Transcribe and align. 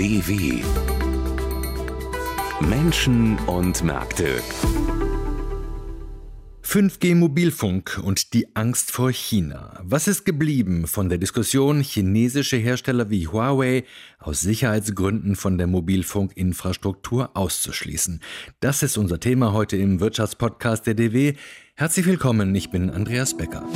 DW 0.00 0.62
Menschen 2.62 3.38
und 3.40 3.84
Märkte 3.84 4.40
5G 6.64 7.14
Mobilfunk 7.14 8.00
und 8.02 8.32
die 8.32 8.56
Angst 8.56 8.92
vor 8.92 9.12
China. 9.12 9.78
Was 9.82 10.08
ist 10.08 10.24
geblieben 10.24 10.86
von 10.86 11.10
der 11.10 11.18
Diskussion, 11.18 11.82
chinesische 11.82 12.56
Hersteller 12.56 13.10
wie 13.10 13.28
Huawei 13.28 13.84
aus 14.18 14.40
Sicherheitsgründen 14.40 15.36
von 15.36 15.58
der 15.58 15.66
Mobilfunkinfrastruktur 15.66 17.36
auszuschließen? 17.36 18.20
Das 18.60 18.82
ist 18.82 18.96
unser 18.96 19.20
Thema 19.20 19.52
heute 19.52 19.76
im 19.76 20.00
Wirtschaftspodcast 20.00 20.86
der 20.86 20.94
DW. 20.94 21.34
Herzlich 21.74 22.06
willkommen, 22.06 22.54
ich 22.54 22.70
bin 22.70 22.88
Andreas 22.88 23.36
Becker. 23.36 23.66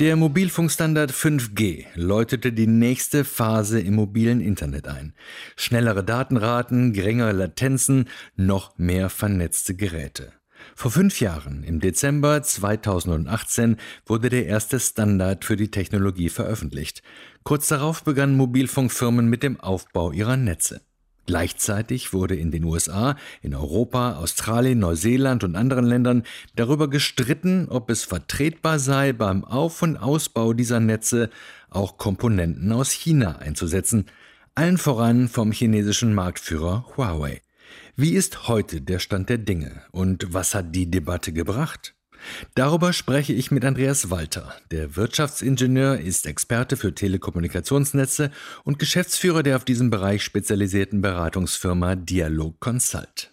Der 0.00 0.16
Mobilfunkstandard 0.16 1.12
5G 1.12 1.84
läutete 1.94 2.54
die 2.54 2.66
nächste 2.66 3.22
Phase 3.22 3.80
im 3.80 3.96
mobilen 3.96 4.40
Internet 4.40 4.88
ein. 4.88 5.12
Schnellere 5.56 6.02
Datenraten, 6.02 6.94
geringere 6.94 7.32
Latenzen, 7.32 8.08
noch 8.34 8.78
mehr 8.78 9.10
vernetzte 9.10 9.74
Geräte. 9.74 10.32
Vor 10.74 10.90
fünf 10.90 11.20
Jahren, 11.20 11.64
im 11.64 11.80
Dezember 11.80 12.42
2018, 12.42 13.76
wurde 14.06 14.30
der 14.30 14.46
erste 14.46 14.80
Standard 14.80 15.44
für 15.44 15.56
die 15.56 15.70
Technologie 15.70 16.30
veröffentlicht. 16.30 17.02
Kurz 17.44 17.68
darauf 17.68 18.02
begannen 18.02 18.38
Mobilfunkfirmen 18.38 19.28
mit 19.28 19.42
dem 19.42 19.60
Aufbau 19.60 20.12
ihrer 20.12 20.38
Netze. 20.38 20.80
Gleichzeitig 21.26 22.12
wurde 22.12 22.34
in 22.34 22.50
den 22.50 22.64
USA, 22.64 23.16
in 23.42 23.54
Europa, 23.54 24.14
Australien, 24.14 24.80
Neuseeland 24.80 25.44
und 25.44 25.54
anderen 25.54 25.84
Ländern 25.84 26.24
darüber 26.56 26.88
gestritten, 26.88 27.68
ob 27.68 27.90
es 27.90 28.04
vertretbar 28.04 28.78
sei, 28.78 29.12
beim 29.12 29.44
Auf- 29.44 29.82
und 29.82 29.96
Ausbau 29.96 30.52
dieser 30.52 30.80
Netze 30.80 31.30
auch 31.68 31.98
Komponenten 31.98 32.72
aus 32.72 32.90
China 32.90 33.38
einzusetzen, 33.38 34.06
allen 34.54 34.78
voran 34.78 35.28
vom 35.28 35.52
chinesischen 35.52 36.14
Marktführer 36.14 36.86
Huawei. 36.96 37.42
Wie 37.96 38.12
ist 38.12 38.48
heute 38.48 38.80
der 38.80 38.98
Stand 38.98 39.28
der 39.28 39.38
Dinge 39.38 39.82
und 39.92 40.32
was 40.32 40.54
hat 40.54 40.74
die 40.74 40.90
Debatte 40.90 41.32
gebracht? 41.32 41.94
Darüber 42.54 42.92
spreche 42.92 43.32
ich 43.32 43.50
mit 43.50 43.64
Andreas 43.64 44.10
Walter. 44.10 44.54
Der 44.70 44.96
Wirtschaftsingenieur 44.96 45.98
ist 45.98 46.26
Experte 46.26 46.76
für 46.76 46.94
Telekommunikationsnetze 46.94 48.30
und 48.64 48.78
Geschäftsführer 48.78 49.42
der 49.42 49.56
auf 49.56 49.64
diesem 49.64 49.90
Bereich 49.90 50.22
spezialisierten 50.22 51.00
Beratungsfirma 51.00 51.96
Dialog 51.96 52.60
Consult. 52.60 53.32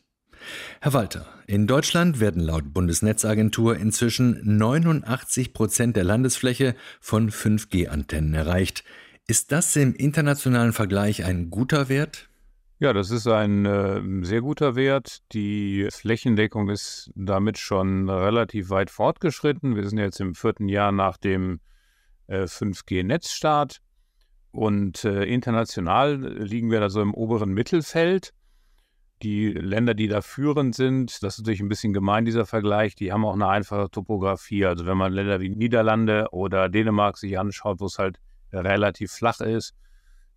Herr 0.80 0.94
Walter, 0.94 1.26
in 1.48 1.68
Deutschland 1.68 2.20
werden 2.20 2.42
laut 2.42 2.74
Bundesnetzagentur 2.74 3.78
inzwischen 3.78 4.58
89 4.58 5.54
Prozent 5.54 5.96
der 5.96 6.04
Landesfläche 6.04 6.76
von 7.00 7.32
5G-Antennen 7.32 8.34
erreicht. 8.34 8.84
Ist 9.28 9.52
das 9.52 9.76
im 9.76 9.94
internationalen 9.94 10.74
Vergleich 10.74 11.26
ein 11.26 11.50
guter 11.50 11.90
Wert? 11.90 12.30
Ja, 12.80 12.94
das 12.94 13.10
ist 13.10 13.26
ein 13.26 13.66
äh, 13.66 14.24
sehr 14.24 14.42
guter 14.42 14.76
Wert. 14.76 15.24
Die 15.34 15.88
Flächendeckung 15.92 16.70
ist 16.70 17.10
damit 17.16 17.58
schon 17.58 18.08
relativ 18.08 18.70
weit 18.70 18.92
fortgeschritten. 18.92 19.76
Wir 19.76 19.90
sind 19.90 19.98
jetzt 19.98 20.20
im 20.20 20.36
vierten 20.36 20.70
Jahr 20.70 20.92
nach 20.92 21.18
dem 21.18 21.60
äh, 22.28 22.44
5G-Netzstart 22.44 23.82
und 24.52 25.04
äh, 25.06 25.24
international 25.24 26.18
liegen 26.18 26.70
wir 26.70 26.80
da 26.80 26.90
so 26.90 27.02
im 27.02 27.16
oberen 27.16 27.52
Mittelfeld. 27.52 28.32
Die 29.24 29.48
Länder, 29.48 29.96
die 29.96 30.08
da 30.08 30.22
führend 30.22 30.76
sind, 30.76 31.24
das 31.24 31.34
ist 31.34 31.40
natürlich 31.40 31.62
ein 31.62 31.70
bisschen 31.70 31.94
gemein, 31.94 32.26
dieser 32.26 32.46
Vergleich, 32.46 32.94
die 32.94 33.12
haben 33.12 33.26
auch 33.26 33.34
eine 33.34 33.48
einfache 33.48 33.90
Topografie. 33.90 34.68
Also 34.68 34.86
wenn 34.86 34.98
man 34.98 35.14
Länder 35.14 35.40
wie 35.40 35.50
Niederlande 35.50 36.28
oder 36.32 36.70
Dänemark 36.70 37.18
sich 37.18 37.40
anschaut, 37.40 37.80
wo 37.80 37.86
es 37.88 37.98
halt 37.98 38.20
relativ 38.54 39.12
flach 39.12 39.40
ist, 39.42 39.74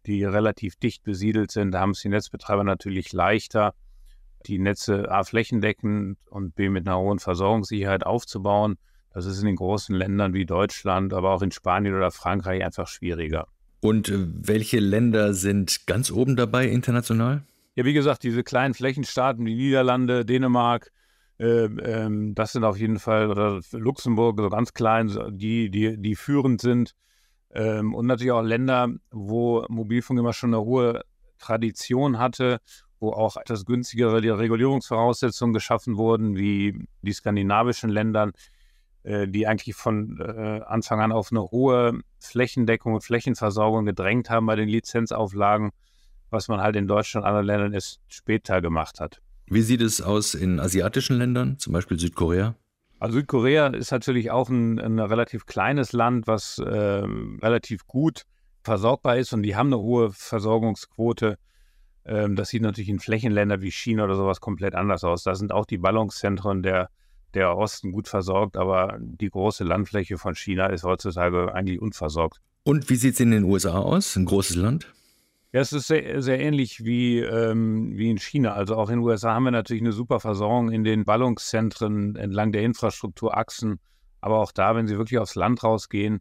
die 0.07 0.25
relativ 0.25 0.77
dicht 0.77 1.03
besiedelt 1.03 1.51
sind. 1.51 1.73
Da 1.73 1.81
haben 1.81 1.91
es 1.91 2.01
die 2.01 2.09
Netzbetreiber 2.09 2.65
natürlich 2.65 3.13
leichter, 3.13 3.75
die 4.47 4.59
Netze 4.59 5.11
A 5.11 5.25
flächendeckend 5.25 6.19
und 6.31 6.55
B 6.55 6.69
mit 6.69 6.87
einer 6.87 6.99
hohen 6.99 7.19
Versorgungssicherheit 7.19 8.05
aufzubauen. 8.05 8.77
Das 9.13 9.27
ist 9.27 9.41
in 9.41 9.47
den 9.47 9.57
großen 9.57 9.95
Ländern 9.95 10.35
wie 10.35 10.47
Deutschland, 10.47 11.13
aber 11.13 11.33
auch 11.33 11.43
in 11.43 11.51
Spanien 11.51 11.95
oder 11.95 12.11
Frankreich 12.11 12.65
einfach 12.65 12.87
schwieriger. 12.87 13.49
Und 13.81 14.09
äh, 14.09 14.19
welche 14.19 14.79
Länder 14.79 15.35
sind 15.35 15.87
ganz 15.87 16.11
oben 16.11 16.37
dabei 16.37 16.69
international? 16.69 17.43
Ja, 17.75 17.85
wie 17.85 17.93
gesagt, 17.93 18.23
diese 18.23 18.43
kleinen 18.43 18.75
Flächenstaaten 18.75 19.45
wie 19.47 19.55
Niederlande, 19.55 20.25
Dänemark, 20.25 20.91
äh, 21.39 21.65
ähm, 21.65 22.35
das 22.35 22.53
sind 22.53 22.65
auf 22.65 22.77
jeden 22.77 22.99
Fall, 22.99 23.31
oder 23.31 23.61
Luxemburg, 23.73 24.39
so 24.39 24.51
ganz 24.51 24.75
klein, 24.75 25.11
die, 25.31 25.71
die, 25.71 25.97
die 25.97 26.15
führend 26.15 26.61
sind. 26.61 26.95
Ähm, 27.53 27.95
und 27.95 28.07
natürlich 28.07 28.33
auch 28.33 28.43
Länder, 28.43 28.89
wo 29.11 29.65
Mobilfunk 29.69 30.21
immer 30.21 30.33
schon 30.33 30.55
eine 30.55 30.65
hohe 30.65 31.03
Tradition 31.39 32.19
hatte, 32.19 32.61
wo 33.01 33.13
auch 33.13 33.37
etwas 33.37 33.65
günstigere 33.65 34.23
Regulierungsvoraussetzungen 34.39 35.55
geschaffen 35.55 35.97
wurden, 35.97 36.37
wie 36.37 36.87
die 37.03 37.13
skandinavischen 37.13 37.91
Länder, 37.91 38.31
äh, 39.03 39.27
die 39.27 39.47
eigentlich 39.47 39.75
von 39.75 40.21
äh, 40.21 40.61
Anfang 40.67 41.01
an 41.01 41.11
auf 41.11 41.33
eine 41.33 41.43
hohe 41.43 42.01
Flächendeckung 42.21 42.95
und 42.95 43.03
Flächenversorgung 43.03 43.87
gedrängt 43.87 44.29
haben 44.31 44.47
bei 44.47 44.57
den 44.57 44.69
Lizenzauflagen, 44.69 45.71
was 46.29 46.49
man 46.49 46.61
halt 46.61 46.77
in 46.77 46.87
Deutschland 46.87 47.25
und 47.25 47.29
anderen 47.29 47.47
Ländern 47.47 47.73
erst 47.73 48.01
später 48.09 48.61
gemacht 48.61 49.01
hat. 49.01 49.21
Wie 49.47 49.63
sieht 49.63 49.81
es 49.81 50.01
aus 50.01 50.35
in 50.35 50.61
asiatischen 50.61 51.17
Ländern, 51.17 51.59
zum 51.59 51.73
Beispiel 51.73 51.99
Südkorea? 51.99 52.55
Also 53.01 53.15
Südkorea 53.15 53.69
ist 53.69 53.93
natürlich 53.93 54.31
auch 54.31 54.51
ein, 54.51 54.79
ein 54.79 54.99
relativ 54.99 55.47
kleines 55.47 55.93
Land, 55.93 56.27
was 56.27 56.59
äh, 56.59 56.67
relativ 56.67 57.87
gut 57.87 58.25
versorgbar 58.63 59.17
ist 59.17 59.33
und 59.33 59.43
die 59.43 59.57
haben 59.57 59.69
eine 59.69 59.79
hohe 59.79 60.11
Versorgungsquote. 60.13 61.39
Ähm, 62.05 62.37
das 62.37 62.51
sieht 62.51 62.61
natürlich 62.61 62.91
in 62.91 63.01
Flächenländern 63.01 63.63
wie 63.63 63.71
China 63.71 64.05
oder 64.05 64.17
sowas 64.17 64.43
komplett 64.43 64.75
anders 64.75 65.03
aus. 65.03 65.23
Da 65.23 65.35
sind 65.35 65.51
auch 65.51 65.65
die 65.65 65.79
Ballungszentren 65.79 66.63
der, 66.63 66.91
der 67.33 67.57
Osten 67.57 67.91
gut 67.93 68.07
versorgt, 68.07 68.59
aber 68.59 68.99
die 69.01 69.31
große 69.31 69.65
Landfläche 69.65 70.19
von 70.19 70.35
China 70.35 70.67
ist 70.67 70.85
heutzutage 70.85 71.55
eigentlich 71.55 71.81
unversorgt. 71.81 72.43
Und 72.65 72.91
wie 72.91 72.97
sieht 72.97 73.15
es 73.15 73.21
in 73.21 73.31
den 73.31 73.45
USA 73.45 73.79
aus? 73.79 74.15
Ein 74.15 74.27
großes 74.27 74.57
Land? 74.57 74.93
Ja, 75.53 75.61
es 75.61 75.73
ist 75.73 75.89
sehr, 75.89 76.23
sehr 76.23 76.39
ähnlich 76.39 76.85
wie, 76.85 77.19
ähm, 77.19 77.97
wie 77.97 78.09
in 78.09 78.19
China. 78.19 78.53
Also 78.53 78.77
auch 78.77 78.89
in 78.89 78.99
den 78.99 79.05
USA 79.05 79.35
haben 79.35 79.43
wir 79.45 79.51
natürlich 79.51 79.83
eine 79.83 79.93
super 79.93 80.21
Versorgung 80.21 80.71
in 80.71 80.85
den 80.85 81.05
Ballungszentren 81.05 82.15
entlang 82.15 82.53
der 82.53 82.63
Infrastrukturachsen. 82.63 83.81
Aber 84.21 84.39
auch 84.39 84.53
da, 84.53 84.77
wenn 84.77 84.87
Sie 84.87 84.97
wirklich 84.97 85.19
aufs 85.19 85.35
Land 85.35 85.65
rausgehen, 85.65 86.21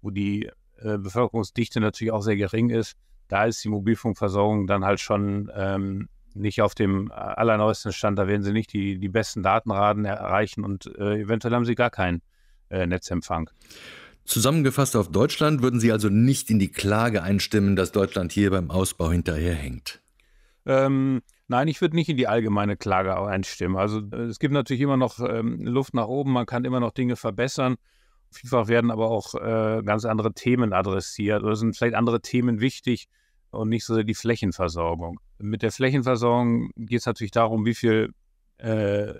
wo 0.00 0.10
die 0.10 0.48
äh, 0.76 0.96
Bevölkerungsdichte 0.96 1.80
natürlich 1.80 2.12
auch 2.12 2.22
sehr 2.22 2.36
gering 2.36 2.70
ist, 2.70 2.96
da 3.26 3.46
ist 3.46 3.64
die 3.64 3.68
Mobilfunkversorgung 3.68 4.68
dann 4.68 4.84
halt 4.84 5.00
schon 5.00 5.50
ähm, 5.56 6.08
nicht 6.34 6.62
auf 6.62 6.76
dem 6.76 7.10
allerneuesten 7.10 7.92
Stand. 7.92 8.16
Da 8.16 8.28
werden 8.28 8.44
Sie 8.44 8.52
nicht 8.52 8.72
die, 8.72 8.98
die 8.98 9.08
besten 9.08 9.42
Datenraten 9.42 10.04
erreichen 10.04 10.64
und 10.64 10.86
äh, 10.98 11.22
eventuell 11.22 11.54
haben 11.54 11.64
Sie 11.64 11.74
gar 11.74 11.90
keinen 11.90 12.22
äh, 12.70 12.86
Netzempfang. 12.86 13.50
Zusammengefasst 14.28 14.94
auf 14.94 15.10
Deutschland 15.10 15.62
würden 15.62 15.80
Sie 15.80 15.90
also 15.90 16.10
nicht 16.10 16.50
in 16.50 16.58
die 16.58 16.70
Klage 16.70 17.22
einstimmen, 17.22 17.76
dass 17.76 17.92
Deutschland 17.92 18.30
hier 18.30 18.50
beim 18.50 18.70
Ausbau 18.70 19.10
hinterherhängt? 19.10 20.02
Ähm, 20.66 21.22
nein, 21.46 21.66
ich 21.66 21.80
würde 21.80 21.96
nicht 21.96 22.10
in 22.10 22.18
die 22.18 22.28
allgemeine 22.28 22.76
Klage 22.76 23.18
einstimmen. 23.18 23.78
Also 23.78 24.02
äh, 24.12 24.24
es 24.24 24.38
gibt 24.38 24.52
natürlich 24.52 24.82
immer 24.82 24.98
noch 24.98 25.18
ähm, 25.18 25.64
Luft 25.64 25.94
nach 25.94 26.08
oben, 26.08 26.32
man 26.32 26.44
kann 26.44 26.66
immer 26.66 26.78
noch 26.78 26.92
Dinge 26.92 27.16
verbessern. 27.16 27.76
Vielfach 28.30 28.68
werden 28.68 28.90
aber 28.90 29.10
auch 29.10 29.34
äh, 29.34 29.82
ganz 29.82 30.04
andere 30.04 30.34
Themen 30.34 30.74
adressiert 30.74 31.42
oder 31.42 31.56
sind 31.56 31.74
vielleicht 31.74 31.94
andere 31.94 32.20
Themen 32.20 32.60
wichtig 32.60 33.08
und 33.50 33.70
nicht 33.70 33.86
so 33.86 33.94
sehr 33.94 34.04
die 34.04 34.14
Flächenversorgung. 34.14 35.20
Mit 35.38 35.62
der 35.62 35.72
Flächenversorgung 35.72 36.70
geht 36.76 37.00
es 37.00 37.06
natürlich 37.06 37.30
darum, 37.30 37.64
wie 37.64 37.74
viel 37.74 38.12
äh, 38.58 39.14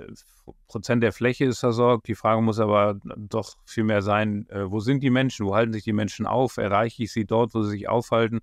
Prozent 0.67 1.03
der 1.03 1.13
Fläche 1.13 1.45
ist 1.45 1.61
versorgt. 1.61 2.09
Die 2.09 2.15
Frage 2.15 2.43
muss 2.43 2.59
aber 2.59 2.99
doch 3.17 3.57
viel 3.65 3.85
mehr 3.85 4.03
sein, 4.03 4.49
äh, 4.51 4.71
wo 4.71 4.81
sind 4.81 5.03
die 5.03 5.11
Menschen, 5.11 5.47
wo 5.47 5.55
halten 5.55 5.73
sich 5.73 5.85
die 5.85 5.93
Menschen 5.93 6.27
auf, 6.27 6.57
erreiche 6.57 7.05
ich 7.05 7.13
sie 7.13 7.25
dort, 7.25 7.55
wo 7.55 7.63
sie 7.63 7.71
sich 7.71 7.89
aufhalten. 7.89 8.41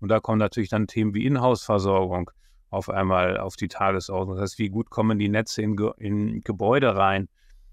Und 0.00 0.08
da 0.08 0.20
kommen 0.20 0.38
natürlich 0.38 0.70
dann 0.70 0.86
Themen 0.86 1.14
wie 1.14 1.26
Inhouse-Versorgung 1.26 2.30
auf 2.70 2.88
einmal 2.88 3.38
auf 3.38 3.56
die 3.56 3.68
Tagesordnung. 3.68 4.36
Das 4.36 4.42
heißt, 4.42 4.58
wie 4.58 4.70
gut 4.70 4.90
kommen 4.90 5.18
die 5.18 5.28
Netze 5.28 5.60
in, 5.60 5.76
Ge 5.76 5.92
in 5.98 6.40
Gebäude 6.40 6.96
rein? 6.96 7.28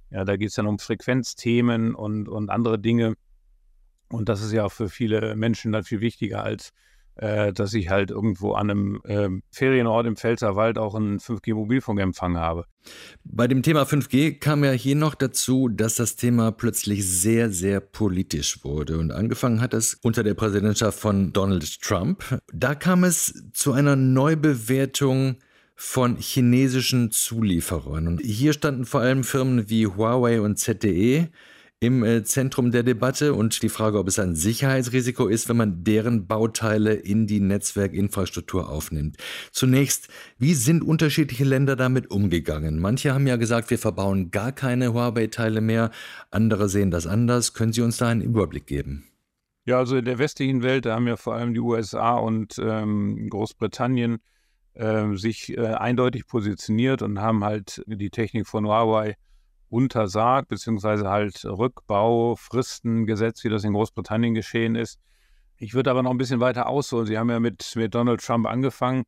Ja, 0.09 0.25
da 0.25 0.35
geht 0.35 0.49
es 0.49 0.55
dann 0.55 0.67
um 0.67 0.79
Frequenzthemen 0.79 1.95
und, 1.95 2.27
und 2.27 2.49
andere 2.49 2.79
Dinge. 2.79 3.15
Und 4.09 4.29
das 4.29 4.41
ist 4.41 4.51
ja 4.53 4.65
auch 4.65 4.71
für 4.71 4.89
viele 4.89 5.35
Menschen 5.35 5.71
dann 5.71 5.83
viel 5.83 6.01
wichtiger 6.01 6.43
als 6.43 6.71
äh, 7.17 7.53
dass 7.53 7.73
ich 7.73 7.89
halt 7.89 8.11
irgendwo 8.11 8.53
an 8.53 8.69
einem 8.69 9.01
äh, 9.05 9.29
Ferienort 9.51 10.05
im 10.05 10.15
Pfälzerwald 10.15 10.77
auch 10.77 10.95
einen 10.95 11.19
5G-Mobilfunkempfang 11.19 12.37
habe. 12.37 12.65
Bei 13.23 13.47
dem 13.47 13.63
Thema 13.63 13.83
5G 13.83 14.39
kam 14.39 14.63
ja 14.63 14.71
hier 14.71 14.95
noch 14.95 15.15
dazu, 15.15 15.67
dass 15.67 15.95
das 15.95 16.15
Thema 16.15 16.51
plötzlich 16.51 17.07
sehr, 17.07 17.49
sehr 17.49 17.79
politisch 17.79 18.63
wurde. 18.63 18.97
Und 18.97 19.11
angefangen 19.11 19.61
hat 19.61 19.73
es 19.73 19.95
unter 19.95 20.23
der 20.23 20.33
Präsidentschaft 20.33 20.99
von 20.99 21.33
Donald 21.33 21.81
Trump. 21.81 22.23
Da 22.53 22.75
kam 22.75 23.03
es 23.03 23.43
zu 23.53 23.73
einer 23.73 23.95
Neubewertung 23.95 25.37
von 25.75 26.17
chinesischen 26.17 27.11
Zulieferern. 27.11 28.07
Und 28.07 28.21
hier 28.21 28.53
standen 28.53 28.85
vor 28.85 29.01
allem 29.01 29.23
Firmen 29.23 29.69
wie 29.69 29.85
Huawei 29.85 30.41
und 30.41 30.57
ZTE 30.57 31.29
im 31.79 32.03
äh, 32.03 32.23
Zentrum 32.23 32.71
der 32.71 32.81
Debatte 32.81 33.35
und 33.35 33.61
die 33.61 33.69
Frage, 33.69 33.99
ob 33.99 34.07
es 34.07 34.17
ein 34.17 34.33
Sicherheitsrisiko 34.33 35.27
ist, 35.27 35.47
wenn 35.47 35.57
man 35.57 35.83
deren 35.83 36.25
Bauteile 36.25 36.93
in 36.93 37.27
die 37.27 37.39
Netzwerkinfrastruktur 37.39 38.69
aufnimmt. 38.69 39.17
Zunächst, 39.51 40.07
wie 40.39 40.55
sind 40.55 40.81
unterschiedliche 40.81 41.43
Länder 41.43 41.75
damit 41.75 42.09
umgegangen? 42.09 42.79
Manche 42.79 43.13
haben 43.13 43.27
ja 43.27 43.35
gesagt, 43.35 43.69
wir 43.69 43.77
verbauen 43.77 44.31
gar 44.31 44.51
keine 44.51 44.93
Huawei-Teile 44.93 45.61
mehr, 45.61 45.91
andere 46.31 46.67
sehen 46.67 46.89
das 46.89 47.05
anders. 47.05 47.53
Können 47.53 47.73
Sie 47.73 47.81
uns 47.81 47.97
da 47.97 48.07
einen 48.07 48.21
Überblick 48.21 48.65
geben? 48.65 49.05
Ja, 49.65 49.77
also 49.77 49.97
in 49.97 50.05
der 50.05 50.17
westlichen 50.17 50.63
Welt, 50.63 50.85
da 50.85 50.95
haben 50.95 51.07
ja 51.07 51.17
vor 51.17 51.35
allem 51.35 51.53
die 51.53 51.59
USA 51.59 52.15
und 52.15 52.57
ähm, 52.57 53.29
Großbritannien 53.29 54.17
äh, 54.73 55.15
sich 55.15 55.55
äh, 55.55 55.73
eindeutig 55.73 56.25
positioniert 56.25 57.03
und 57.03 57.19
haben 57.19 57.43
halt 57.43 57.83
die 57.85 58.09
Technik 58.09 58.47
von 58.47 58.65
Huawei 58.65 59.15
untersagt, 59.69 60.47
beziehungsweise 60.47 61.09
halt 61.09 61.43
Rückbaufristen 61.45 63.05
gesetzt, 63.05 63.43
wie 63.43 63.49
das 63.49 63.63
in 63.63 63.73
Großbritannien 63.73 64.33
geschehen 64.33 64.75
ist. 64.75 64.99
Ich 65.57 65.73
würde 65.73 65.91
aber 65.91 66.03
noch 66.03 66.11
ein 66.11 66.17
bisschen 66.17 66.39
weiter 66.39 66.67
ausholen. 66.67 67.07
Sie 67.07 67.17
haben 67.17 67.29
ja 67.29 67.39
mit, 67.39 67.73
mit 67.75 67.93
Donald 67.95 68.21
Trump 68.21 68.47
angefangen 68.47 69.03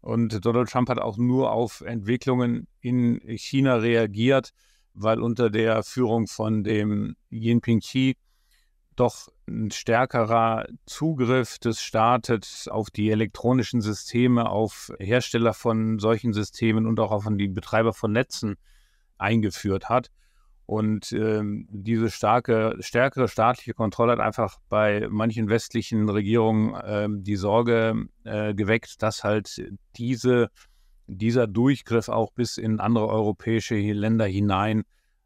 und 0.00 0.44
Donald 0.44 0.68
Trump 0.68 0.88
hat 0.88 0.98
auch 0.98 1.16
nur 1.16 1.52
auf 1.52 1.80
Entwicklungen 1.80 2.66
in 2.80 3.20
China 3.36 3.76
reagiert, 3.76 4.50
weil 4.94 5.20
unter 5.20 5.50
der 5.50 5.82
Führung 5.82 6.26
von 6.26 6.64
dem 6.64 7.16
Jinping 7.30 7.80
Xi 7.80 8.16
doch 8.96 9.28
ein 9.48 9.70
stärkerer 9.70 10.66
Zugriff 10.86 11.58
des 11.58 11.80
Staates 11.82 12.68
auf 12.68 12.90
die 12.90 13.10
elektronischen 13.10 13.80
Systeme, 13.80 14.50
auf 14.50 14.92
Hersteller 14.98 15.54
von 15.54 15.98
solchen 15.98 16.32
Systemen 16.32 16.86
und 16.86 17.00
auch 17.00 17.10
auf 17.10 17.26
die 17.30 17.48
Betreiber 17.48 17.92
von 17.92 18.12
Netzen 18.12 18.56
eingeführt 19.18 19.88
hat. 19.88 20.10
Und 20.66 21.12
ähm, 21.12 21.66
diese 21.70 22.10
starke, 22.10 22.76
stärkere 22.80 23.28
staatliche 23.28 23.74
Kontrolle 23.74 24.12
hat 24.12 24.20
einfach 24.20 24.58
bei 24.68 25.06
manchen 25.10 25.48
westlichen 25.48 26.08
Regierungen 26.08 26.80
ähm, 26.84 27.24
die 27.24 27.36
Sorge 27.36 28.06
äh, 28.24 28.54
geweckt, 28.54 29.02
dass 29.02 29.24
halt 29.24 29.62
diese, 29.96 30.50
dieser 31.06 31.46
Durchgriff 31.46 32.08
auch 32.08 32.32
bis 32.32 32.58
in 32.58 32.80
andere 32.80 33.08
europäische 33.08 33.74
Länder 33.74 34.24
hinein 34.24 34.84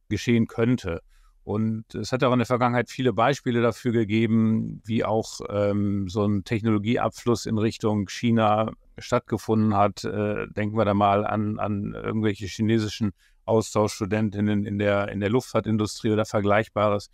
geschehen 0.08 0.46
könnte. 0.46 1.00
Und 1.44 1.94
es 1.94 2.10
hat 2.10 2.24
auch 2.24 2.32
in 2.32 2.40
der 2.40 2.46
Vergangenheit 2.46 2.90
viele 2.90 3.12
Beispiele 3.12 3.62
dafür 3.62 3.92
gegeben, 3.92 4.82
wie 4.84 5.04
auch 5.04 5.38
ähm, 5.48 6.08
so 6.08 6.24
ein 6.24 6.42
Technologieabfluss 6.42 7.46
in 7.46 7.58
Richtung 7.58 8.08
China 8.08 8.72
stattgefunden 8.98 9.76
hat. 9.76 10.04
Äh, 10.04 10.46
denken 10.48 10.76
wir 10.76 10.84
da 10.84 10.94
mal 10.94 11.26
an, 11.26 11.58
an 11.58 11.94
irgendwelche 11.94 12.46
chinesischen 12.46 13.12
Austauschstudentinnen 13.44 14.66
in 14.66 14.78
der, 14.78 15.08
in 15.08 15.20
der 15.20 15.30
Luftfahrtindustrie 15.30 16.10
oder 16.10 16.24
Vergleichbares. 16.24 17.10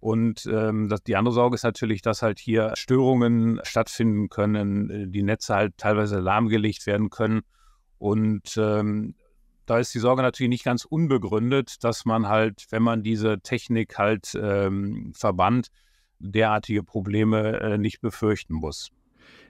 Und 0.00 0.46
ähm, 0.46 0.88
das, 0.88 1.02
die 1.02 1.16
andere 1.16 1.34
Sorge 1.34 1.54
ist 1.54 1.62
natürlich, 1.62 2.02
dass 2.02 2.22
halt 2.22 2.38
hier 2.38 2.72
Störungen 2.76 3.60
stattfinden 3.62 4.28
können, 4.28 4.90
äh, 4.90 5.06
die 5.08 5.22
Netze 5.22 5.54
halt 5.54 5.78
teilweise 5.78 6.18
lahmgelegt 6.18 6.86
werden 6.86 7.10
können. 7.10 7.42
Und 7.98 8.56
ähm, 8.58 9.14
da 9.64 9.78
ist 9.78 9.94
die 9.94 9.98
Sorge 9.98 10.22
natürlich 10.22 10.50
nicht 10.50 10.64
ganz 10.64 10.84
unbegründet, 10.84 11.82
dass 11.82 12.04
man 12.04 12.28
halt, 12.28 12.66
wenn 12.70 12.82
man 12.82 13.02
diese 13.02 13.40
Technik 13.40 13.98
halt 13.98 14.38
ähm, 14.40 15.12
verbannt, 15.14 15.68
derartige 16.18 16.82
Probleme 16.82 17.60
äh, 17.60 17.78
nicht 17.78 18.00
befürchten 18.00 18.54
muss. 18.54 18.90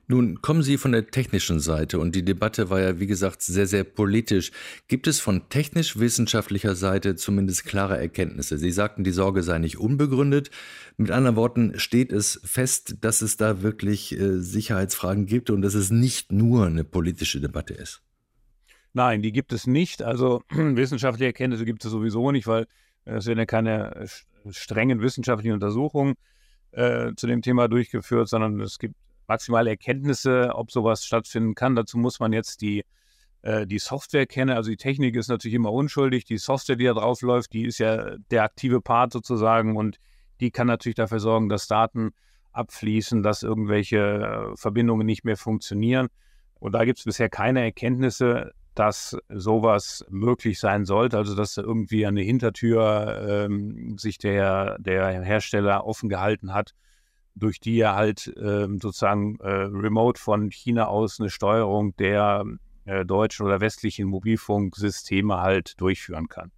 Nun 0.09 0.41
kommen 0.41 0.63
Sie 0.63 0.79
von 0.79 0.93
der 0.93 1.09
technischen 1.09 1.59
Seite 1.59 1.99
und 1.99 2.15
die 2.15 2.25
Debatte 2.25 2.71
war 2.71 2.81
ja, 2.81 3.01
wie 3.01 3.09
gesagt, 3.09 3.43
sehr, 3.43 3.67
sehr 3.67 3.83
politisch. 3.83 4.53
Gibt 4.87 5.09
es 5.09 5.19
von 5.19 5.49
technisch-wissenschaftlicher 5.49 6.77
Seite 6.77 7.17
zumindest 7.17 7.65
klare 7.65 7.99
Erkenntnisse? 7.99 8.57
Sie 8.57 8.71
sagten, 8.71 9.03
die 9.03 9.11
Sorge 9.11 9.43
sei 9.43 9.59
nicht 9.59 9.79
unbegründet. 9.79 10.51
Mit 10.97 11.11
anderen 11.11 11.35
Worten, 11.35 11.79
steht 11.79 12.13
es 12.13 12.41
fest, 12.45 12.99
dass 13.01 13.21
es 13.21 13.37
da 13.37 13.63
wirklich 13.63 14.17
äh, 14.17 14.39
Sicherheitsfragen 14.39 15.27
gibt 15.27 15.51
und 15.51 15.63
dass 15.63 15.75
es 15.75 15.91
nicht 15.91 16.31
nur 16.31 16.67
eine 16.67 16.85
politische 16.85 17.41
Debatte 17.41 17.75
ist? 17.75 18.01
Nein, 18.93 19.23
die 19.23 19.33
gibt 19.33 19.53
es 19.53 19.67
nicht. 19.67 20.03
Also 20.03 20.43
wissenschaftliche 20.51 21.27
Erkenntnisse 21.27 21.65
gibt 21.65 21.85
es 21.85 21.91
sowieso 21.91 22.31
nicht, 22.31 22.47
weil 22.47 22.69
äh, 23.07 23.17
es 23.17 23.27
werden 23.27 23.41
ja 23.41 23.47
keine 23.47 23.97
äh, 23.97 24.07
strengen 24.51 25.01
wissenschaftlichen 25.01 25.55
Untersuchungen 25.55 26.15
äh, 26.71 27.13
zu 27.17 27.27
dem 27.27 27.43
Thema 27.43 27.67
durchgeführt, 27.67 28.29
sondern 28.29 28.61
es 28.61 28.79
gibt 28.79 28.95
maximale 29.29 29.71
Erkenntnisse, 29.71 30.53
ob 30.55 30.71
sowas 30.71 31.05
stattfinden 31.05 31.55
kann. 31.55 31.75
Dazu 31.75 31.99
muss 31.99 32.21
man 32.21 32.33
jetzt 32.33 32.61
die, 32.61 32.85
äh, 33.43 33.67
die 33.67 33.79
Software 33.79 34.27
kennen. 34.27 34.57
Also 34.57 34.71
die 34.71 34.77
Technik 34.77 35.17
ist 35.17 35.29
natürlich 35.29 35.55
immer 35.55 35.73
unschuldig. 35.73 36.25
Die 36.25 36.39
Software, 36.39 36.77
die 36.77 36.85
da 36.85 36.95
drauf 36.95 37.23
läuft, 37.23 37.53
die 37.53 37.65
ist 37.65 37.79
ja 37.79 38.17
der 38.31 38.43
aktive 38.45 38.81
Part 38.81 39.13
sozusagen 39.13 39.77
und 39.77 39.99
die 40.41 40.51
kann 40.51 40.67
natürlich 40.67 40.97
dafür 40.97 41.21
sorgen, 41.21 41.49
dass 41.49 41.67
Daten 41.67 42.13
abfließen, 42.53 43.23
dass 43.23 43.43
irgendwelche 43.43 43.99
äh, 43.99 44.57
Verbindungen 44.57 45.07
nicht 45.07 45.25
mehr 45.25 45.37
funktionieren. 45.37 46.09
Und 46.59 46.73
da 46.73 46.85
gibt 46.85 46.99
es 46.99 47.05
bisher 47.05 47.29
keine 47.29 47.63
Erkenntnisse, 47.63 48.53
dass 48.75 49.17
sowas 49.31 50.05
möglich 50.11 50.59
sein 50.59 50.85
sollte, 50.85 51.17
also 51.17 51.35
dass 51.35 51.57
irgendwie 51.57 52.07
eine 52.07 52.21
Hintertür 52.21 53.47
ähm, 53.47 53.97
sich 53.99 54.19
der, 54.19 54.79
der 54.79 55.23
Hersteller 55.23 55.87
offen 55.87 56.09
gehalten 56.09 56.53
hat, 56.53 56.73
durch 57.37 57.61
die 57.61 57.79
er 57.79 57.95
halt 57.95 58.35
ähm, 58.41 58.81
sozusagen 58.81 59.39
äh, 59.41 59.49
remote 59.49 60.21
von 60.21 60.51
China 60.51 60.87
aus 60.87 61.21
eine 61.21 61.31
Steuerung 61.31 61.95
der 61.97 62.45
äh, 62.87 63.05
deutschen 63.05 63.47
oder 63.47 63.61
westlichen 63.61 64.09
Mobilfunksysteme 64.09 65.41
halt 65.41 65.81
durchführen 65.81 66.29
kann. 66.29 66.51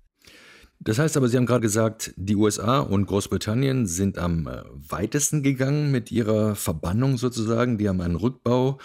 Das 0.80 0.98
heißt 0.98 1.16
aber, 1.16 1.28
Sie 1.28 1.36
haben 1.36 1.46
gerade 1.46 1.62
gesagt, 1.62 2.14
die 2.16 2.36
USA 2.36 2.78
und 2.78 3.06
Großbritannien 3.06 3.86
sind 3.86 4.16
am 4.16 4.46
äh, 4.46 4.62
weitesten 4.72 5.42
gegangen 5.42 5.90
mit 5.90 6.12
ihrer 6.12 6.54
Verbannung 6.54 7.19
sozusagen. 7.19 7.78
Die 7.78 7.88
haben 7.88 8.00
einen 8.00 8.14
Rückbau 8.14 8.78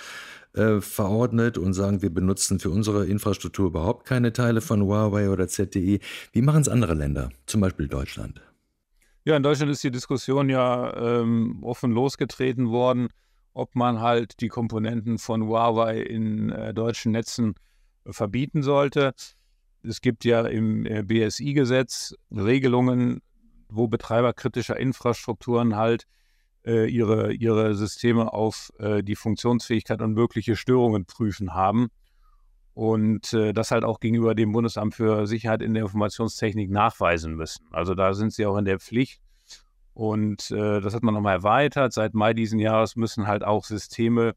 äh, 0.54 0.81
verordnet 0.81 1.60
und 1.60 1.74
sagen, 1.74 2.01
wir 2.01 2.12
benutzen 2.12 2.60
für 2.60 2.72
unsere 2.72 3.06
Infrastruktur 3.06 3.68
überhaupt 3.68 4.07
keine 4.07 4.34
Teile 4.34 4.62
von 4.62 4.81
Huawei 4.81 5.30
oder 5.30 5.48
ZTE. 5.48 6.00
Wie 6.31 6.42
machen 6.42 6.62
es 6.62 6.69
andere 6.69 6.96
Länder, 6.96 7.30
zum 7.46 7.62
Beispiel 7.62 7.88
Deutschland? 7.88 8.42
Ja, 9.25 9.38
in 9.38 9.44
Deutschland 9.44 9.72
ist 9.72 9.84
die 9.84 9.92
Diskussion 9.92 10.50
ja 10.50 11.22
ähm, 11.22 11.64
offen 11.64 11.92
losgetreten 11.92 12.72
worden, 12.72 13.08
ob 13.54 13.74
man 13.74 14.02
halt 14.02 14.42
die 14.42 14.50
Komponenten 14.50 15.18
von 15.18 15.48
Huawei 15.48 16.02
in 16.02 16.50
äh, 16.50 16.74
deutschen 16.74 17.14
Netzen 17.14 17.56
äh, 18.04 18.12
verbieten 18.12 18.64
sollte. 18.64 19.14
Es 19.81 20.02
gibt 20.02 20.25
ja 20.25 20.46
im 20.46 20.86
äh, 20.86 21.04
BSI-Gesetz 21.04 22.16
Regelungen, 22.31 23.22
wo 23.70 23.88
Betreiber 23.88 24.34
kritischer 24.34 24.78
Infrastrukturen 24.78 25.78
halt 25.78 26.06
äh, 26.66 26.90
ihre, 26.90 27.31
ihre 27.31 27.75
Systeme 27.75 28.32
auf 28.34 28.72
die 28.80 29.15
Funktionsfähigkeit 29.15 30.01
und 30.01 30.13
mögliche 30.13 30.58
Störungen 30.58 31.06
prüfen 31.06 31.53
haben. 31.53 31.88
Und 32.74 33.34
äh, 33.34 33.53
das 33.53 33.72
halt 33.72 33.84
auch 33.84 34.00
gegenüber 34.00 34.34
dem 34.34 34.51
Bundesamt 34.51 34.96
für 34.96 35.27
Sicherheit 35.27 35.62
in 35.62 35.74
der 35.74 35.84
Informationstechnik 35.84 36.72
nachweisen 36.72 37.36
müssen. 37.36 37.65
Also 37.72 37.94
da 37.94 38.13
sind 38.13 38.34
sie 38.34 38.46
auch 38.46 38.58
in 38.58 38.65
der 38.65 38.80
Pflicht. 38.80 39.22
Und 39.94 40.50
äh, 40.50 40.82
das 40.82 40.96
hat 40.96 41.03
man 41.03 41.13
nochmal 41.13 41.36
erweitert. 41.36 41.94
Seit 41.94 42.15
Mai 42.15 42.34
diesen 42.34 42.60
Jahres 42.60 42.96
müssen 42.96 43.27
halt 43.27 43.44
auch 43.44 43.63
Systeme, 43.63 44.34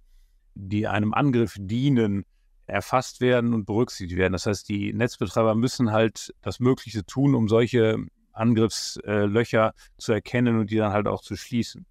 die 0.54 0.86
einem 0.86 1.14
Angriff 1.14 1.56
dienen, 1.58 2.24
erfasst 2.66 3.20
werden 3.20 3.54
und 3.54 3.64
berücksichtigt 3.64 4.18
werden. 4.18 4.32
Das 4.32 4.46
heißt, 4.46 4.68
die 4.68 4.92
Netzbetreiber 4.92 5.54
müssen 5.54 5.92
halt 5.92 6.34
das 6.42 6.60
Mögliche 6.60 7.04
tun, 7.06 7.34
um 7.34 7.48
solche 7.48 7.96
Angriffslöcher 8.32 9.72
zu 9.98 10.12
erkennen 10.12 10.58
und 10.58 10.70
die 10.70 10.76
dann 10.76 10.92
halt 10.92 11.06
auch 11.06 11.22
zu 11.22 11.36
schließen. 11.36 11.86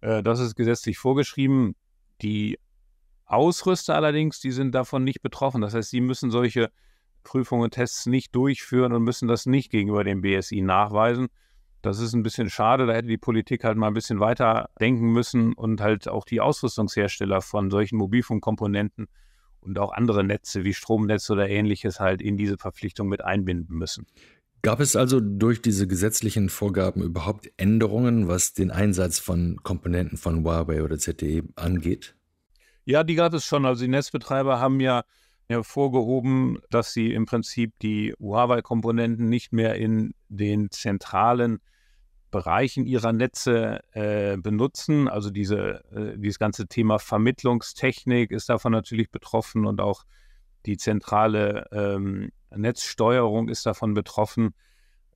Äh, 0.00 0.22
das 0.22 0.40
ist 0.40 0.54
gesetzlich 0.54 0.98
vorgeschrieben. 0.98 1.76
Die 2.20 2.58
Ausrüster 3.28 3.94
allerdings, 3.94 4.40
die 4.40 4.50
sind 4.50 4.74
davon 4.74 5.04
nicht 5.04 5.22
betroffen. 5.22 5.60
Das 5.60 5.74
heißt, 5.74 5.90
sie 5.90 6.00
müssen 6.00 6.30
solche 6.30 6.70
Prüfungen 7.24 7.64
und 7.64 7.74
Tests 7.74 8.06
nicht 8.06 8.34
durchführen 8.34 8.92
und 8.92 9.02
müssen 9.02 9.28
das 9.28 9.46
nicht 9.46 9.70
gegenüber 9.70 10.02
dem 10.02 10.22
BSI 10.22 10.62
nachweisen. 10.62 11.28
Das 11.82 12.00
ist 12.00 12.14
ein 12.14 12.22
bisschen 12.22 12.50
schade. 12.50 12.86
Da 12.86 12.94
hätte 12.94 13.08
die 13.08 13.18
Politik 13.18 13.64
halt 13.64 13.76
mal 13.76 13.88
ein 13.88 13.94
bisschen 13.94 14.18
weiter 14.18 14.70
denken 14.80 15.12
müssen 15.12 15.52
und 15.52 15.80
halt 15.80 16.08
auch 16.08 16.24
die 16.24 16.40
Ausrüstungshersteller 16.40 17.40
von 17.42 17.70
solchen 17.70 17.96
Mobilfunkkomponenten 17.98 19.08
und 19.60 19.78
auch 19.78 19.92
andere 19.92 20.24
Netze 20.24 20.64
wie 20.64 20.74
Stromnetze 20.74 21.32
oder 21.34 21.48
ähnliches 21.48 22.00
halt 22.00 22.22
in 22.22 22.36
diese 22.36 22.56
Verpflichtung 22.56 23.08
mit 23.08 23.22
einbinden 23.22 23.76
müssen. 23.76 24.06
Gab 24.62 24.80
es 24.80 24.96
also 24.96 25.20
durch 25.20 25.62
diese 25.62 25.86
gesetzlichen 25.86 26.48
Vorgaben 26.48 27.02
überhaupt 27.02 27.50
Änderungen, 27.58 28.26
was 28.26 28.54
den 28.54 28.72
Einsatz 28.72 29.20
von 29.20 29.58
Komponenten 29.62 30.18
von 30.18 30.42
Huawei 30.42 30.82
oder 30.82 30.98
ZTE 30.98 31.44
angeht? 31.54 32.16
Ja, 32.88 33.04
die 33.04 33.16
gab 33.16 33.34
es 33.34 33.44
schon. 33.44 33.66
Also 33.66 33.84
die 33.84 33.90
Netzbetreiber 33.90 34.60
haben 34.60 34.80
ja 34.80 35.04
hervorgehoben, 35.46 36.58
dass 36.70 36.94
sie 36.94 37.12
im 37.12 37.26
Prinzip 37.26 37.78
die 37.80 38.14
Huawei-Komponenten 38.18 39.28
nicht 39.28 39.52
mehr 39.52 39.74
in 39.74 40.14
den 40.30 40.70
zentralen 40.70 41.60
Bereichen 42.30 42.86
ihrer 42.86 43.12
Netze 43.12 43.80
äh, 43.92 44.38
benutzen. 44.38 45.06
Also 45.06 45.28
diese, 45.28 45.84
äh, 45.92 46.16
dieses 46.16 46.38
ganze 46.38 46.66
Thema 46.66 46.98
Vermittlungstechnik 46.98 48.30
ist 48.30 48.48
davon 48.48 48.72
natürlich 48.72 49.10
betroffen 49.10 49.66
und 49.66 49.82
auch 49.82 50.04
die 50.64 50.78
zentrale 50.78 51.66
ähm, 51.72 52.32
Netzsteuerung 52.56 53.50
ist 53.50 53.66
davon 53.66 53.92
betroffen. 53.92 54.54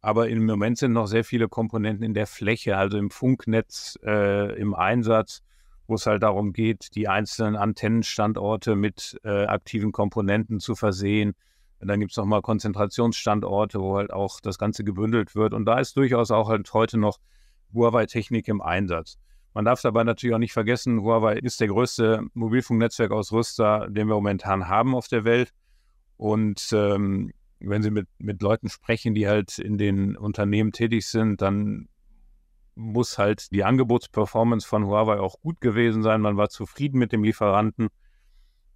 Aber 0.02 0.28
im 0.28 0.44
Moment 0.44 0.76
sind 0.76 0.92
noch 0.92 1.06
sehr 1.06 1.24
viele 1.24 1.48
Komponenten 1.48 2.04
in 2.04 2.12
der 2.12 2.26
Fläche, 2.26 2.76
also 2.76 2.98
im 2.98 3.10
Funknetz, 3.10 3.98
äh, 4.04 4.60
im 4.60 4.74
Einsatz, 4.74 5.42
wo 5.86 5.94
es 5.94 6.06
halt 6.06 6.22
darum 6.22 6.52
geht, 6.52 6.94
die 6.94 7.08
einzelnen 7.08 7.56
Antennenstandorte 7.56 8.76
mit 8.76 9.18
äh, 9.24 9.44
aktiven 9.46 9.92
Komponenten 9.92 10.60
zu 10.60 10.74
versehen. 10.74 11.34
Und 11.80 11.88
dann 11.88 12.00
gibt 12.00 12.12
es 12.12 12.16
nochmal 12.16 12.42
Konzentrationsstandorte, 12.42 13.80
wo 13.80 13.96
halt 13.96 14.12
auch 14.12 14.40
das 14.40 14.58
Ganze 14.58 14.84
gebündelt 14.84 15.34
wird. 15.34 15.52
Und 15.52 15.64
da 15.64 15.78
ist 15.78 15.96
durchaus 15.96 16.30
auch 16.30 16.48
halt 16.48 16.72
heute 16.72 16.98
noch 16.98 17.18
Huawei-Technik 17.74 18.48
im 18.48 18.60
Einsatz. 18.60 19.18
Man 19.54 19.64
darf 19.64 19.82
dabei 19.82 20.04
natürlich 20.04 20.34
auch 20.34 20.38
nicht 20.38 20.52
vergessen, 20.52 21.02
Huawei 21.02 21.34
ist 21.34 21.60
der 21.60 21.68
größte 21.68 22.22
Mobilfunknetzwerkausrüster, 22.32 23.88
den 23.90 24.08
wir 24.08 24.14
momentan 24.14 24.68
haben 24.68 24.94
auf 24.94 25.08
der 25.08 25.24
Welt. 25.24 25.52
Und 26.16 26.70
ähm, 26.72 27.32
wenn 27.60 27.82
Sie 27.82 27.90
mit, 27.90 28.08
mit 28.18 28.40
Leuten 28.42 28.68
sprechen, 28.68 29.14
die 29.14 29.28
halt 29.28 29.58
in 29.58 29.76
den 29.76 30.16
Unternehmen 30.16 30.72
tätig 30.72 31.06
sind, 31.06 31.42
dann 31.42 31.88
muss 32.74 33.18
halt 33.18 33.52
die 33.52 33.64
Angebotsperformance 33.64 34.66
von 34.66 34.86
Huawei 34.86 35.20
auch 35.20 35.40
gut 35.40 35.60
gewesen 35.60 36.02
sein. 36.02 36.20
Man 36.20 36.36
war 36.36 36.48
zufrieden 36.48 36.98
mit 36.98 37.12
dem 37.12 37.24
Lieferanten. 37.24 37.88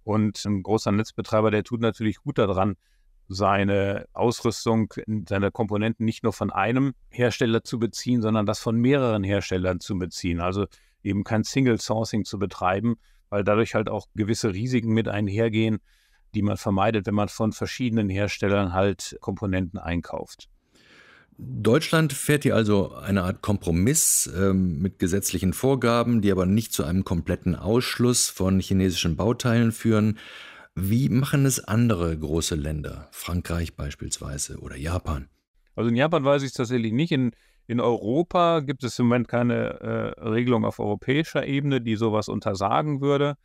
Und 0.03 0.43
ein 0.45 0.63
großer 0.63 0.91
Netzbetreiber, 0.91 1.51
der 1.51 1.63
tut 1.63 1.81
natürlich 1.81 2.17
gut 2.17 2.37
daran, 2.37 2.77
seine 3.27 4.07
Ausrüstung, 4.13 4.93
seine 5.27 5.51
Komponenten 5.51 6.05
nicht 6.05 6.23
nur 6.23 6.31
von 6.31 6.49
einem 6.49 6.93
Hersteller 7.09 7.63
zu 7.63 7.77
beziehen, 7.77 8.21
sondern 8.21 8.45
das 8.45 8.59
von 8.59 8.77
mehreren 8.77 9.23
Herstellern 9.23 9.79
zu 9.79 9.97
beziehen. 9.97 10.39
Also 10.39 10.65
eben 11.03 11.23
kein 11.23 11.43
Single 11.43 11.79
Sourcing 11.79 12.23
zu 12.23 12.39
betreiben, 12.39 12.95
weil 13.29 13.43
dadurch 13.43 13.75
halt 13.75 13.89
auch 13.89 14.07
gewisse 14.15 14.53
Risiken 14.53 14.93
mit 14.93 15.07
einhergehen, 15.07 15.79
die 16.35 16.41
man 16.41 16.57
vermeidet, 16.57 17.05
wenn 17.05 17.15
man 17.15 17.29
von 17.29 17.51
verschiedenen 17.51 18.09
Herstellern 18.09 18.73
halt 18.73 19.17
Komponenten 19.19 19.79
einkauft. 19.79 20.47
Deutschland 21.39 22.13
fährt 22.13 22.43
hier 22.43 22.55
also 22.55 22.95
eine 22.95 23.21
Art 23.23 23.43
Kompromiss 23.43 24.31
ähm, 24.35 24.79
mit 24.79 24.97
gesetzlichen 24.97 25.53
Vorgaben, 25.53 26.21
die 26.21 26.31
aber 26.31 26.47
nicht 26.47 26.73
zu 26.73 26.83
einem 26.83 27.03
kompletten 27.03 27.55
Ausschluss 27.55 28.29
von 28.29 28.59
chinesischen 28.59 29.15
Bauteilen 29.15 29.71
führen. 29.71 30.17
Wie 30.73 31.09
machen 31.09 31.45
es 31.45 31.63
andere 31.63 32.17
große 32.17 32.55
Länder, 32.55 33.07
Frankreich 33.11 33.75
beispielsweise 33.75 34.57
oder 34.59 34.75
Japan? 34.75 35.29
Also 35.75 35.89
in 35.89 35.95
Japan 35.95 36.23
weiß 36.23 36.41
ich 36.41 36.47
es 36.47 36.53
tatsächlich 36.53 36.91
nicht. 36.91 37.11
In, 37.11 37.31
in 37.67 37.79
Europa 37.79 38.61
gibt 38.61 38.83
es 38.83 38.97
im 38.97 39.05
Moment 39.05 39.27
keine 39.27 39.79
äh, 39.79 40.19
Regelung 40.19 40.65
auf 40.65 40.79
europäischer 40.79 41.45
Ebene, 41.45 41.81
die 41.81 41.97
sowas 41.97 42.29
untersagen 42.29 42.99
würde. 42.99 43.35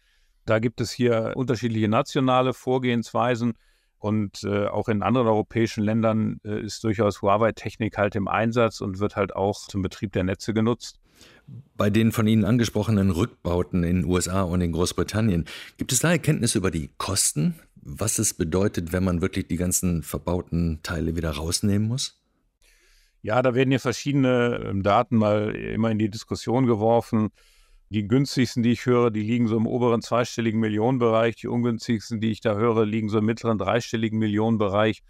Da 0.47 0.61
gibt 0.61 0.81
es 0.81 0.91
hier 0.91 1.33
unterschiedliche 1.37 1.89
nationale 1.89 2.55
Vorgehensweisen. 2.55 3.53
Und 4.03 4.43
äh, 4.43 4.67
auch 4.67 4.89
in 4.89 5.01
anderen 5.01 5.29
europäischen 5.29 5.85
Ländern 5.85 6.41
äh, 6.45 6.61
ist 6.61 6.83
durchaus 6.83 7.23
Huawei-Technik 7.23 7.99
halt 7.99 8.17
im 8.17 8.27
Einsatz 8.27 8.81
und 8.81 8.99
wird 8.99 9.15
halt 9.15 9.37
auch 9.37 9.69
zum 9.69 9.81
Betrieb 9.81 10.11
der 10.11 10.25
Netze 10.25 10.53
genutzt. 10.53 10.99
Bei 11.77 11.89
den 11.89 12.11
von 12.11 12.27
Ihnen 12.27 12.45
angesprochenen 12.45 13.13
Rückbauten 13.13 13.85
in 13.85 14.03
den 14.03 14.05
USA 14.11 14.43
und 14.43 14.61
in 14.61 14.73
Großbritannien, 14.73 15.45
gibt 15.77 15.93
es 15.93 16.01
da 16.01 16.11
Erkenntnisse 16.11 16.59
über 16.59 16.73
die 16.73 16.91
Kosten? 16.99 17.55
Was 17.77 18.19
es 18.19 18.35
bedeutet, 18.35 18.93
wenn 18.93 19.05
man 19.05 19.23
wirklich 19.23 19.47
die 19.47 19.57
ganzen 19.57 20.03
verbauten 20.03 20.81
Teile 20.83 21.15
wieder 21.15 21.31
rausnehmen 21.31 21.87
muss? 21.87 22.21
Ja, 23.21 23.41
da 23.41 23.55
werden 23.55 23.71
ja 23.71 23.79
verschiedene 23.79 24.65
ähm, 24.69 24.83
Daten 24.83 25.17
mal 25.17 25.55
immer 25.55 25.93
in 25.93 25.99
die 25.99 26.11
Diskussion 26.11 26.67
geworfen. 26.67 27.31
Die 27.93 28.09
günstigsten, 28.09 28.63
die 28.63 28.73
ich 28.73 28.87
höre, 28.87 29.11
die 29.11 29.21
liegen 29.21 29.49
so 29.49 29.57
im 29.59 29.67
oberen 29.67 30.01
zweistelligen 30.01 30.59
Millionenbereich. 30.59 31.37
Die 31.37 31.47
ungünstigsten, 31.47 32.23
die 32.23 32.31
ich 32.31 32.41
da 32.41 32.55
höre, 32.55 32.87
liegen 32.87 33.11
so 33.11 33.19
im 33.19 33.27
mittleren 33.27 33.59
dreistelligen 33.59 34.19
Millionenbereich. 34.19 35.03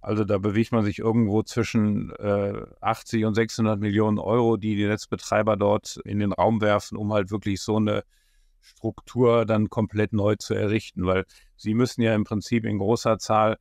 Also 0.00 0.24
da 0.24 0.38
bewegt 0.38 0.72
man 0.72 0.84
sich 0.84 0.98
irgendwo 0.98 1.44
zwischen 1.44 2.10
äh, 2.16 2.64
80 2.80 3.26
und 3.26 3.34
600 3.34 3.78
Millionen 3.78 4.18
Euro, 4.18 4.56
die 4.56 4.74
die 4.74 4.88
Netzbetreiber 4.88 5.56
dort 5.56 6.00
in 6.04 6.18
den 6.18 6.32
Raum 6.32 6.60
werfen, 6.60 6.98
um 6.98 7.12
halt 7.12 7.30
wirklich 7.30 7.60
so 7.60 7.76
eine 7.76 8.02
Struktur 8.60 9.46
dann 9.46 9.70
komplett 9.70 10.12
neu 10.12 10.34
zu 10.34 10.54
errichten, 10.54 11.06
weil 11.06 11.26
sie 11.54 11.74
müssen 11.74 12.02
ja 12.02 12.12
im 12.12 12.24
Prinzip 12.24 12.64
in 12.64 12.78
großer 12.78 13.20
Zahl 13.20 13.56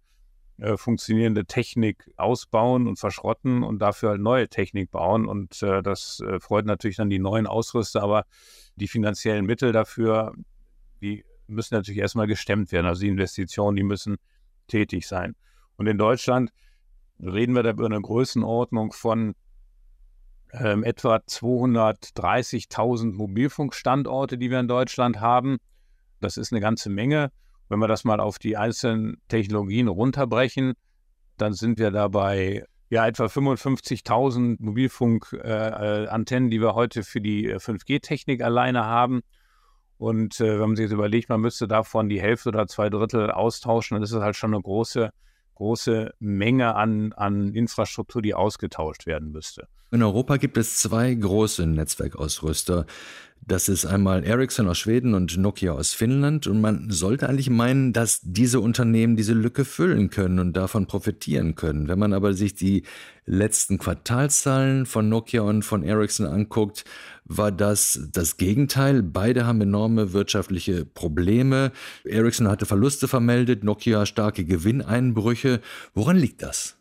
äh, 0.58 0.78
funktionierende 0.78 1.46
Technik 1.46 2.10
ausbauen 2.16 2.88
und 2.88 2.98
verschrotten 2.98 3.62
und 3.64 3.80
dafür 3.80 4.12
halt 4.12 4.22
neue 4.22 4.48
Technik 4.48 4.90
bauen. 4.92 5.28
Und 5.28 5.62
äh, 5.62 5.84
das 5.84 6.22
äh, 6.22 6.40
freut 6.40 6.66
natürlich 6.66 6.96
dann 6.96 7.10
die 7.10 7.20
neuen 7.20 7.46
Ausrüster, 7.46 8.02
aber 8.02 8.26
die 8.76 8.88
finanziellen 8.88 9.46
Mittel 9.46 9.74
dafür, 9.74 10.34
die 11.02 11.26
müssen 11.48 11.76
natürlich 11.76 12.00
erstmal 12.00 12.28
gestemmt 12.28 12.72
werden. 12.72 12.86
Also 12.86 13.02
die 13.02 13.10
Investitionen, 13.10 13.76
die 13.76 13.84
müssen 13.84 14.18
tätig 14.68 15.08
sein. 15.08 15.36
Und 15.76 15.88
in 15.88 15.98
Deutschland 15.98 16.52
reden 17.20 17.54
wir 17.54 17.64
da 17.64 17.72
über 17.72 17.86
eine 17.86 18.02
Größenordnung 18.02 18.94
von 18.94 19.36
ähm, 20.54 20.84
etwa 20.84 21.18
230.000 21.18 23.14
Mobilfunkstandorte, 23.14 24.38
die 24.38 24.50
wir 24.50 24.60
in 24.60 24.68
Deutschland 24.68 25.20
haben. 25.20 25.58
Das 26.22 26.38
ist 26.38 26.54
eine 26.54 26.62
ganze 26.62 26.90
Menge. 26.90 27.32
Wenn 27.70 27.80
wir 27.80 27.88
das 27.88 28.04
mal 28.04 28.20
auf 28.20 28.40
die 28.40 28.58
einzelnen 28.58 29.18
Technologien 29.28 29.88
runterbrechen, 29.88 30.74
dann 31.38 31.54
sind 31.54 31.80
wir 31.80 31.92
dabei 31.92 32.66
ja 32.90 33.08
etwa 33.08 33.26
55.000 33.26 34.58
Mobilfunkantennen, 34.60 36.50
äh, 36.50 36.52
die 36.52 36.62
wir 36.62 36.76
heute 36.76 37.04
für 37.04 37.22
die 37.22 37.54
5G-Technik 37.56 38.42
alleine 38.42 38.86
haben. 38.86 39.22
Und 39.98 40.40
äh, 40.40 40.60
wenn 40.60 40.68
man 40.68 40.76
sich 40.76 40.84
jetzt 40.84 40.94
überlegt, 40.94 41.30
man 41.30 41.42
müsste 41.42 41.68
davon 41.68 42.10
die 42.10 42.22
Hälfte 42.22 42.50
oder 42.50 42.68
zwei 42.68 42.90
Drittel 42.90 43.32
austauschen, 43.32 43.96
dann 43.96 44.04
ist 44.04 44.12
es 44.12 44.22
halt 44.22 44.36
schon 44.36 44.54
eine 44.54 44.62
große, 44.62 45.12
große 45.56 46.14
Menge 46.20 46.76
an, 46.76 47.14
an 47.14 47.54
Infrastruktur, 47.54 48.22
die 48.22 48.34
ausgetauscht 48.34 49.06
werden 49.06 49.32
müsste. 49.32 49.68
In 49.92 50.04
Europa 50.04 50.38
gibt 50.38 50.58
es 50.58 50.80
zwei 50.80 51.14
große 51.14 51.66
Netzwerkausrüster. 51.66 52.86
Das 53.48 53.70
ist 53.70 53.86
einmal 53.86 54.24
Ericsson 54.24 54.68
aus 54.68 54.80
Schweden 54.80 55.14
und 55.14 55.38
Nokia 55.38 55.74
aus 55.74 55.94
Finnland. 55.94 56.48
Und 56.48 56.62
man 56.62 56.90
sollte 56.90 57.30
eigentlich 57.30 57.52
meinen, 57.52 57.94
dass 57.94 58.20
diese 58.24 58.60
Unternehmen 58.60 59.16
diese 59.16 59.34
Lücke 59.34 59.66
füllen 59.66 60.10
können 60.10 60.40
und 60.40 60.54
davon 60.54 60.88
profitieren 60.88 61.54
können. 61.54 61.88
Wenn 61.88 62.00
man 62.00 62.14
aber 62.14 62.34
sich 62.34 62.56
die 62.56 62.84
letzten 63.26 63.78
Quartalszahlen 63.78 64.88
von 64.88 65.10
Nokia 65.10 65.42
und 65.42 65.64
von 65.64 65.84
Ericsson 65.84 66.26
anguckt, 66.26 66.86
war 67.26 67.52
das 67.52 68.08
das 68.12 68.38
Gegenteil. 68.38 69.04
Beide 69.04 69.46
haben 69.46 69.62
enorme 69.62 70.14
wirtschaftliche 70.14 70.86
Probleme. 70.86 71.72
Ericsson 72.04 72.48
hatte 72.48 72.66
Verluste 72.66 73.08
vermeldet, 73.08 73.64
Nokia 73.64 74.06
starke 74.06 74.46
Gewinneinbrüche. 74.46 75.62
Woran 75.94 76.18
liegt 76.18 76.42
das? 76.44 76.78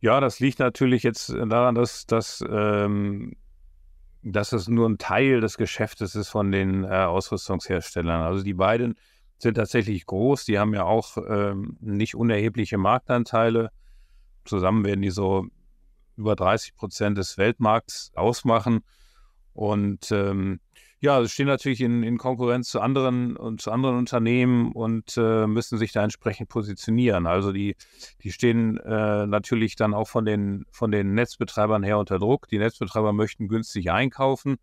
Ja, 0.00 0.20
das 0.20 0.38
liegt 0.40 0.58
natürlich 0.58 1.02
jetzt 1.02 1.30
daran, 1.30 1.74
dass, 1.74 2.06
dass 2.06 2.44
ähm, 2.48 3.32
dass 4.24 4.52
es 4.52 4.68
nur 4.68 4.88
ein 4.88 4.98
Teil 4.98 5.40
des 5.40 5.58
Geschäftes 5.58 6.14
ist 6.14 6.30
von 6.30 6.50
den 6.50 6.84
äh, 6.84 6.88
Ausrüstungsherstellern. 6.88 8.22
Also 8.22 8.42
die 8.42 8.54
beiden 8.54 8.94
sind 9.38 9.54
tatsächlich 9.54 10.06
groß, 10.06 10.46
die 10.46 10.58
haben 10.58 10.72
ja 10.74 10.84
auch 10.84 11.18
ähm, 11.28 11.76
nicht 11.80 12.14
unerhebliche 12.14 12.78
Marktanteile. 12.78 13.70
Zusammen 14.46 14.84
werden 14.84 15.02
die 15.02 15.10
so 15.10 15.46
über 16.16 16.36
30 16.36 16.74
Prozent 16.74 17.18
des 17.18 17.36
Weltmarkts 17.36 18.12
ausmachen. 18.14 18.80
Und 19.54 20.10
ähm, 20.10 20.60
ja, 21.04 21.22
sie 21.22 21.28
stehen 21.28 21.46
natürlich 21.46 21.82
in, 21.82 22.02
in 22.02 22.16
Konkurrenz 22.16 22.70
zu 22.70 22.80
anderen 22.80 23.36
und 23.36 23.60
zu 23.60 23.70
anderen 23.70 23.98
Unternehmen 23.98 24.72
und 24.72 25.16
äh, 25.18 25.46
müssen 25.46 25.76
sich 25.76 25.92
da 25.92 26.02
entsprechend 26.02 26.48
positionieren. 26.48 27.26
Also 27.26 27.52
die, 27.52 27.76
die 28.22 28.32
stehen 28.32 28.78
äh, 28.78 29.26
natürlich 29.26 29.76
dann 29.76 29.92
auch 29.92 30.08
von 30.08 30.24
den, 30.24 30.64
von 30.70 30.90
den 30.90 31.14
Netzbetreibern 31.14 31.82
her 31.82 31.98
unter 31.98 32.18
Druck. 32.18 32.48
Die 32.48 32.58
Netzbetreiber 32.58 33.12
möchten 33.12 33.48
günstig 33.48 33.90
einkaufen, 33.90 34.56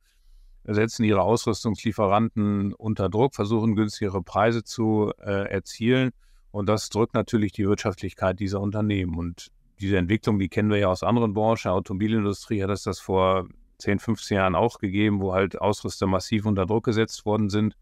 setzen 0.64 1.04
ihre 1.04 1.22
Ausrüstungslieferanten 1.22 2.74
unter 2.74 3.08
Druck, 3.08 3.36
versuchen 3.36 3.76
günstigere 3.76 4.24
Preise 4.24 4.64
zu 4.64 5.12
äh, 5.20 5.48
erzielen. 5.48 6.10
Und 6.50 6.68
das 6.68 6.90
drückt 6.90 7.14
natürlich 7.14 7.52
die 7.52 7.68
Wirtschaftlichkeit 7.68 8.40
dieser 8.40 8.62
Unternehmen. 8.62 9.16
Und 9.16 9.52
diese 9.80 9.98
Entwicklung, 9.98 10.40
die 10.40 10.50
kennen 10.50 10.72
wir 10.72 10.78
ja 10.78 10.88
aus 10.88 11.04
anderen 11.04 11.34
Branchen. 11.34 11.72
Automobilindustrie 11.72 12.64
hat 12.64 12.72
das, 12.72 12.82
das 12.82 13.00
vor 13.00 13.48
10, 13.82 14.00
15 14.00 14.38
Jahren 14.38 14.56
auch 14.56 14.80
gegeben, 14.80 15.22
wo 15.22 15.34
halt 15.34 15.60
Ausrüster 15.60 16.08
massiv 16.08 16.46
unter 16.46 16.66
Druck 16.66 16.86
gesetzt 16.86 17.26
worden 17.26 17.50
sind. 17.50 17.76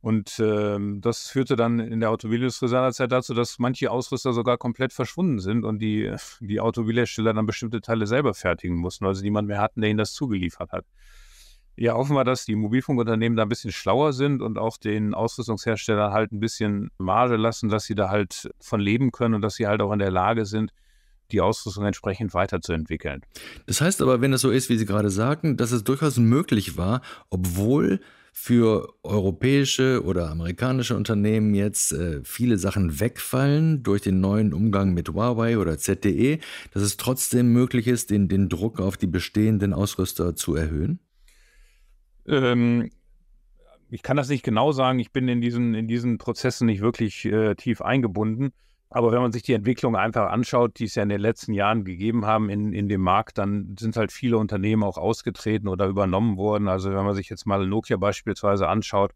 Und 0.00 0.40
ähm, 0.40 1.00
das 1.00 1.28
führte 1.28 1.54
dann 1.54 1.78
in 1.78 2.00
der 2.00 2.10
Automobilindustrie 2.10 2.66
seinerzeit 2.66 3.12
dazu, 3.12 3.34
dass 3.34 3.60
manche 3.60 3.90
Ausrüster 3.90 4.32
sogar 4.32 4.58
komplett 4.58 4.92
verschwunden 4.92 5.38
sind 5.38 5.64
und 5.64 5.78
die, 5.78 6.12
die 6.40 6.58
Automobilhersteller 6.58 7.32
dann 7.32 7.46
bestimmte 7.46 7.80
Teile 7.80 8.08
selber 8.08 8.34
fertigen 8.34 8.76
mussten, 8.76 9.06
weil 9.06 9.14
sie 9.14 9.22
niemand 9.22 9.46
mehr 9.46 9.60
hatten, 9.60 9.80
der 9.80 9.90
ihnen 9.90 9.98
das 9.98 10.12
zugeliefert 10.12 10.72
hat. 10.72 10.86
Ja, 11.76 11.94
hoffen 11.94 12.16
wir, 12.16 12.24
dass 12.24 12.44
die 12.44 12.56
Mobilfunkunternehmen 12.56 13.36
da 13.36 13.44
ein 13.44 13.48
bisschen 13.48 13.70
schlauer 13.70 14.12
sind 14.12 14.42
und 14.42 14.58
auch 14.58 14.76
den 14.76 15.14
Ausrüstungsherstellern 15.14 16.12
halt 16.12 16.32
ein 16.32 16.40
bisschen 16.40 16.90
Marge 16.98 17.36
lassen, 17.36 17.68
dass 17.68 17.84
sie 17.84 17.94
da 17.94 18.10
halt 18.10 18.50
von 18.60 18.80
leben 18.80 19.12
können 19.12 19.34
und 19.34 19.42
dass 19.42 19.54
sie 19.54 19.68
halt 19.68 19.80
auch 19.80 19.92
in 19.92 20.00
der 20.00 20.10
Lage 20.10 20.46
sind, 20.46 20.72
die 21.32 21.40
Ausrüstung 21.40 21.84
entsprechend 21.84 22.34
weiterzuentwickeln. 22.34 23.22
Das 23.66 23.80
heißt 23.80 24.02
aber, 24.02 24.20
wenn 24.20 24.32
es 24.32 24.40
so 24.40 24.50
ist, 24.50 24.68
wie 24.68 24.78
Sie 24.78 24.86
gerade 24.86 25.10
sagten, 25.10 25.56
dass 25.56 25.72
es 25.72 25.84
durchaus 25.84 26.18
möglich 26.18 26.76
war, 26.76 27.02
obwohl 27.30 28.00
für 28.34 28.94
europäische 29.02 30.02
oder 30.04 30.30
amerikanische 30.30 30.96
Unternehmen 30.96 31.54
jetzt 31.54 31.92
äh, 31.92 32.20
viele 32.24 32.56
Sachen 32.56 32.98
wegfallen 32.98 33.82
durch 33.82 34.00
den 34.00 34.20
neuen 34.20 34.54
Umgang 34.54 34.94
mit 34.94 35.10
Huawei 35.10 35.58
oder 35.58 35.76
ZTE, 35.76 36.38
dass 36.72 36.82
es 36.82 36.96
trotzdem 36.96 37.52
möglich 37.52 37.86
ist, 37.86 38.10
den, 38.10 38.28
den 38.28 38.48
Druck 38.48 38.80
auf 38.80 38.96
die 38.96 39.06
bestehenden 39.06 39.74
Ausrüster 39.74 40.34
zu 40.34 40.54
erhöhen? 40.54 40.98
Ähm, 42.26 42.90
ich 43.90 44.02
kann 44.02 44.16
das 44.16 44.30
nicht 44.30 44.42
genau 44.42 44.72
sagen. 44.72 44.98
Ich 44.98 45.12
bin 45.12 45.28
in 45.28 45.42
diesen, 45.42 45.74
in 45.74 45.86
diesen 45.86 46.16
Prozessen 46.16 46.66
nicht 46.66 46.80
wirklich 46.80 47.26
äh, 47.26 47.54
tief 47.54 47.82
eingebunden. 47.82 48.52
Aber 48.94 49.10
wenn 49.10 49.22
man 49.22 49.32
sich 49.32 49.42
die 49.42 49.54
Entwicklung 49.54 49.96
einfach 49.96 50.30
anschaut, 50.30 50.78
die 50.78 50.84
es 50.84 50.96
ja 50.96 51.02
in 51.02 51.08
den 51.08 51.20
letzten 51.20 51.54
Jahren 51.54 51.82
gegeben 51.82 52.26
haben 52.26 52.50
in, 52.50 52.74
in 52.74 52.90
dem 52.90 53.00
Markt, 53.00 53.38
dann 53.38 53.74
sind 53.78 53.96
halt 53.96 54.12
viele 54.12 54.36
Unternehmen 54.36 54.82
auch 54.82 54.98
ausgetreten 54.98 55.68
oder 55.68 55.86
übernommen 55.86 56.36
worden. 56.36 56.68
Also 56.68 56.92
wenn 56.92 57.04
man 57.04 57.14
sich 57.14 57.30
jetzt 57.30 57.46
mal 57.46 57.66
Nokia 57.66 57.96
beispielsweise 57.96 58.68
anschaut, 58.68 59.12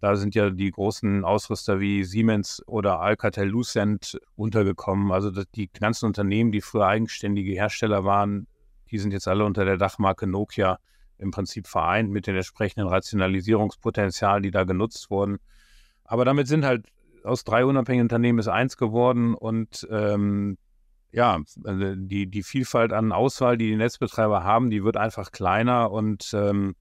da 0.00 0.16
sind 0.16 0.34
ja 0.34 0.50
die 0.50 0.70
großen 0.70 1.24
Ausrüster 1.24 1.78
wie 1.78 2.02
Siemens 2.02 2.60
oder 2.66 2.98
Alcatel 2.98 3.46
Lucent 3.46 4.18
untergekommen. 4.34 5.12
Also 5.12 5.30
die 5.30 5.70
ganzen 5.72 6.06
Unternehmen, 6.06 6.50
die 6.50 6.60
früher 6.60 6.86
eigenständige 6.86 7.52
Hersteller 7.52 8.04
waren, 8.04 8.48
die 8.90 8.98
sind 8.98 9.12
jetzt 9.12 9.28
alle 9.28 9.44
unter 9.44 9.64
der 9.64 9.76
Dachmarke 9.76 10.26
Nokia 10.26 10.80
im 11.18 11.30
Prinzip 11.30 11.68
vereint 11.68 12.10
mit 12.10 12.26
den 12.26 12.34
entsprechenden 12.34 12.88
Rationalisierungspotenzialen, 12.88 14.42
die 14.42 14.50
da 14.50 14.64
genutzt 14.64 15.08
wurden. 15.08 15.38
Aber 16.04 16.24
damit 16.24 16.48
sind 16.48 16.64
halt 16.64 16.88
aus 17.24 17.44
drei 17.44 17.64
unabhängigen 17.64 18.04
Unternehmen 18.04 18.38
ist 18.38 18.48
eins 18.48 18.76
geworden 18.76 19.34
und 19.34 19.86
ähm, 19.90 20.58
ja, 21.10 21.40
also 21.62 21.94
die, 21.94 22.26
die 22.26 22.42
Vielfalt 22.42 22.92
an 22.92 23.12
Auswahl, 23.12 23.56
die 23.56 23.68
die 23.68 23.76
Netzbetreiber 23.76 24.42
haben, 24.42 24.70
die 24.70 24.82
wird 24.82 24.96
einfach 24.96 25.30
kleiner 25.30 25.90
und 25.92 26.32
ähm, 26.34 26.74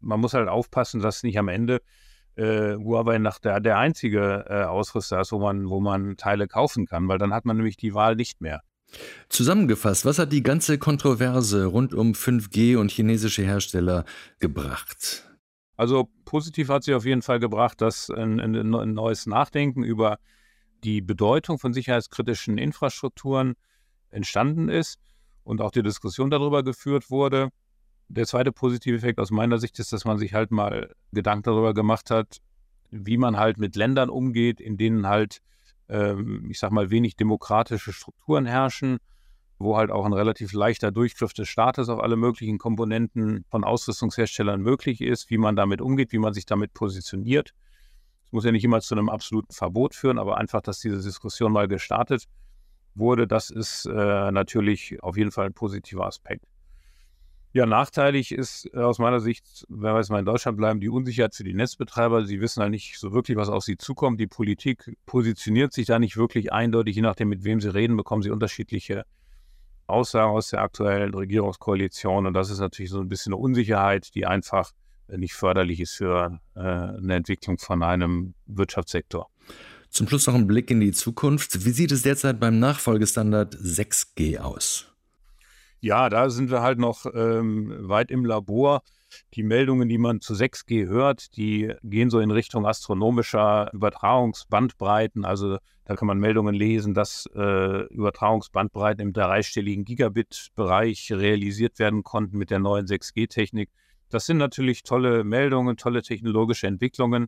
man 0.00 0.20
muss 0.20 0.34
halt 0.34 0.48
aufpassen, 0.48 1.00
dass 1.00 1.22
nicht 1.22 1.38
am 1.38 1.48
Ende 1.48 1.80
äh, 2.36 2.74
Huawei 2.74 3.18
nach 3.18 3.38
der, 3.38 3.60
der 3.60 3.78
einzige 3.78 4.44
äh, 4.48 4.64
Ausrüster 4.64 5.20
ist, 5.20 5.32
wo 5.32 5.38
man, 5.38 5.68
wo 5.68 5.80
man 5.80 6.16
Teile 6.16 6.48
kaufen 6.48 6.86
kann, 6.86 7.08
weil 7.08 7.18
dann 7.18 7.32
hat 7.32 7.44
man 7.44 7.56
nämlich 7.56 7.76
die 7.76 7.94
Wahl 7.94 8.16
nicht 8.16 8.40
mehr. 8.40 8.60
Zusammengefasst, 9.28 10.04
was 10.04 10.18
hat 10.18 10.32
die 10.32 10.42
ganze 10.42 10.78
Kontroverse 10.78 11.66
rund 11.66 11.94
um 11.94 12.12
5G 12.12 12.76
und 12.76 12.90
chinesische 12.90 13.42
Hersteller 13.42 14.04
gebracht? 14.38 15.24
Also 15.76 16.08
positiv 16.24 16.68
hat 16.68 16.84
sie 16.84 16.94
auf 16.94 17.04
jeden 17.04 17.22
Fall 17.22 17.40
gebracht, 17.40 17.80
dass 17.80 18.10
ein, 18.10 18.40
ein, 18.40 18.94
neues 18.94 19.26
Nachdenken 19.26 19.82
über 19.82 20.18
die 20.84 21.00
Bedeutung 21.00 21.58
von 21.58 21.72
sicherheitskritischen 21.72 22.58
Infrastrukturen 22.58 23.54
entstanden 24.10 24.68
ist 24.68 24.98
und 25.42 25.60
auch 25.60 25.72
die 25.72 25.82
Diskussion 25.82 26.30
darüber 26.30 26.62
geführt 26.62 27.10
wurde. 27.10 27.48
Der 28.08 28.26
zweite 28.26 28.52
positive 28.52 28.96
Effekt 28.96 29.18
aus 29.18 29.30
meiner 29.30 29.58
Sicht 29.58 29.78
ist, 29.78 29.92
dass 29.92 30.04
man 30.04 30.18
sich 30.18 30.34
halt 30.34 30.50
mal 30.50 30.94
Gedanken 31.12 31.44
darüber 31.44 31.74
gemacht 31.74 32.10
hat, 32.10 32.38
wie 32.90 33.16
man 33.16 33.36
halt 33.36 33.58
mit 33.58 33.74
Ländern 33.74 34.10
umgeht, 34.10 34.60
in 34.60 34.76
denen 34.76 35.08
halt, 35.08 35.40
ähm, 35.88 36.48
ich 36.50 36.58
sag 36.60 36.70
mal, 36.70 36.90
wenig 36.90 37.16
demokratische 37.16 37.92
Strukturen 37.92 38.46
herrschen 38.46 38.98
wo 39.58 39.76
halt 39.76 39.90
auch 39.90 40.04
ein 40.04 40.12
relativ 40.12 40.52
leichter 40.52 40.90
Durchgriff 40.90 41.32
des 41.32 41.48
Staates 41.48 41.88
auf 41.88 42.00
alle 42.00 42.16
möglichen 42.16 42.58
Komponenten 42.58 43.44
von 43.50 43.64
Ausrüstungsherstellern 43.64 44.60
möglich 44.60 45.00
ist, 45.00 45.30
wie 45.30 45.38
man 45.38 45.56
damit 45.56 45.80
umgeht, 45.80 46.12
wie 46.12 46.18
man 46.18 46.34
sich 46.34 46.46
damit 46.46 46.74
positioniert. 46.74 47.54
Es 48.26 48.32
muss 48.32 48.44
ja 48.44 48.52
nicht 48.52 48.64
immer 48.64 48.80
zu 48.80 48.94
einem 48.94 49.08
absoluten 49.08 49.52
Verbot 49.52 49.94
führen, 49.94 50.18
aber 50.18 50.38
einfach, 50.38 50.60
dass 50.60 50.80
diese 50.80 51.00
Diskussion 51.00 51.52
mal 51.52 51.68
gestartet 51.68 52.24
wurde, 52.94 53.26
das 53.26 53.50
ist 53.50 53.86
äh, 53.86 54.30
natürlich 54.30 55.02
auf 55.02 55.16
jeden 55.16 55.30
Fall 55.30 55.46
ein 55.46 55.54
positiver 55.54 56.06
Aspekt. 56.06 56.44
Ja, 57.52 57.66
nachteilig 57.66 58.32
ist 58.32 58.68
äh, 58.74 58.78
aus 58.78 58.98
meiner 58.98 59.20
Sicht, 59.20 59.64
wenn 59.68 59.92
wir 59.92 59.98
jetzt 59.98 60.10
mal 60.10 60.18
in 60.18 60.24
Deutschland 60.24 60.56
bleiben, 60.56 60.80
die 60.80 60.88
Unsicherheit 60.88 61.36
für 61.36 61.44
die 61.44 61.54
Netzbetreiber. 61.54 62.24
Sie 62.24 62.40
wissen 62.40 62.60
halt 62.60 62.72
nicht 62.72 62.98
so 62.98 63.12
wirklich, 63.12 63.36
was 63.36 63.48
auf 63.48 63.62
sie 63.62 63.76
zukommt. 63.76 64.18
Die 64.18 64.26
Politik 64.26 64.96
positioniert 65.06 65.72
sich 65.72 65.86
da 65.86 66.00
nicht 66.00 66.16
wirklich 66.16 66.52
eindeutig. 66.52 66.96
Je 66.96 67.02
nachdem, 67.02 67.28
mit 67.28 67.44
wem 67.44 67.60
sie 67.60 67.72
reden, 67.72 67.96
bekommen 67.96 68.22
sie 68.22 68.30
unterschiedliche 68.30 69.04
Aussagen 69.86 70.32
aus 70.32 70.50
der 70.50 70.62
aktuellen 70.62 71.14
Regierungskoalition. 71.14 72.26
Und 72.26 72.34
das 72.34 72.50
ist 72.50 72.60
natürlich 72.60 72.90
so 72.90 73.00
ein 73.00 73.08
bisschen 73.08 73.32
eine 73.32 73.42
Unsicherheit, 73.42 74.14
die 74.14 74.26
einfach 74.26 74.72
nicht 75.08 75.34
förderlich 75.34 75.80
ist 75.80 75.94
für 75.94 76.40
äh, 76.54 76.60
eine 76.60 77.14
Entwicklung 77.14 77.58
von 77.58 77.82
einem 77.82 78.34
Wirtschaftssektor. 78.46 79.28
Zum 79.90 80.08
Schluss 80.08 80.26
noch 80.26 80.34
ein 80.34 80.46
Blick 80.46 80.70
in 80.70 80.80
die 80.80 80.92
Zukunft. 80.92 81.64
Wie 81.64 81.70
sieht 81.70 81.92
es 81.92 82.02
derzeit 82.02 82.40
beim 82.40 82.58
Nachfolgestandard 82.58 83.54
6G 83.54 84.38
aus? 84.38 84.92
Ja, 85.80 86.08
da 86.08 86.30
sind 86.30 86.50
wir 86.50 86.62
halt 86.62 86.78
noch 86.78 87.06
ähm, 87.14 87.72
weit 87.78 88.10
im 88.10 88.24
Labor. 88.24 88.82
Die 89.34 89.42
Meldungen, 89.42 89.88
die 89.88 89.98
man 89.98 90.20
zu 90.20 90.34
6G 90.34 90.86
hört, 90.86 91.36
die 91.36 91.72
gehen 91.82 92.10
so 92.10 92.20
in 92.20 92.30
Richtung 92.30 92.66
astronomischer 92.66 93.70
Übertragungsbandbreiten. 93.72 95.24
Also 95.24 95.58
da 95.84 95.96
kann 95.96 96.08
man 96.08 96.18
Meldungen 96.18 96.54
lesen, 96.54 96.94
dass 96.94 97.26
äh, 97.34 97.84
Übertragungsbandbreiten 97.86 99.00
im 99.00 99.12
dreistelligen 99.12 99.84
Gigabit-Bereich 99.84 101.12
realisiert 101.12 101.78
werden 101.78 102.02
konnten 102.02 102.38
mit 102.38 102.50
der 102.50 102.58
neuen 102.58 102.86
6G-Technik. 102.86 103.70
Das 104.08 104.26
sind 104.26 104.38
natürlich 104.38 104.82
tolle 104.82 105.24
Meldungen, 105.24 105.76
tolle 105.76 106.02
technologische 106.02 106.66
Entwicklungen. 106.66 107.26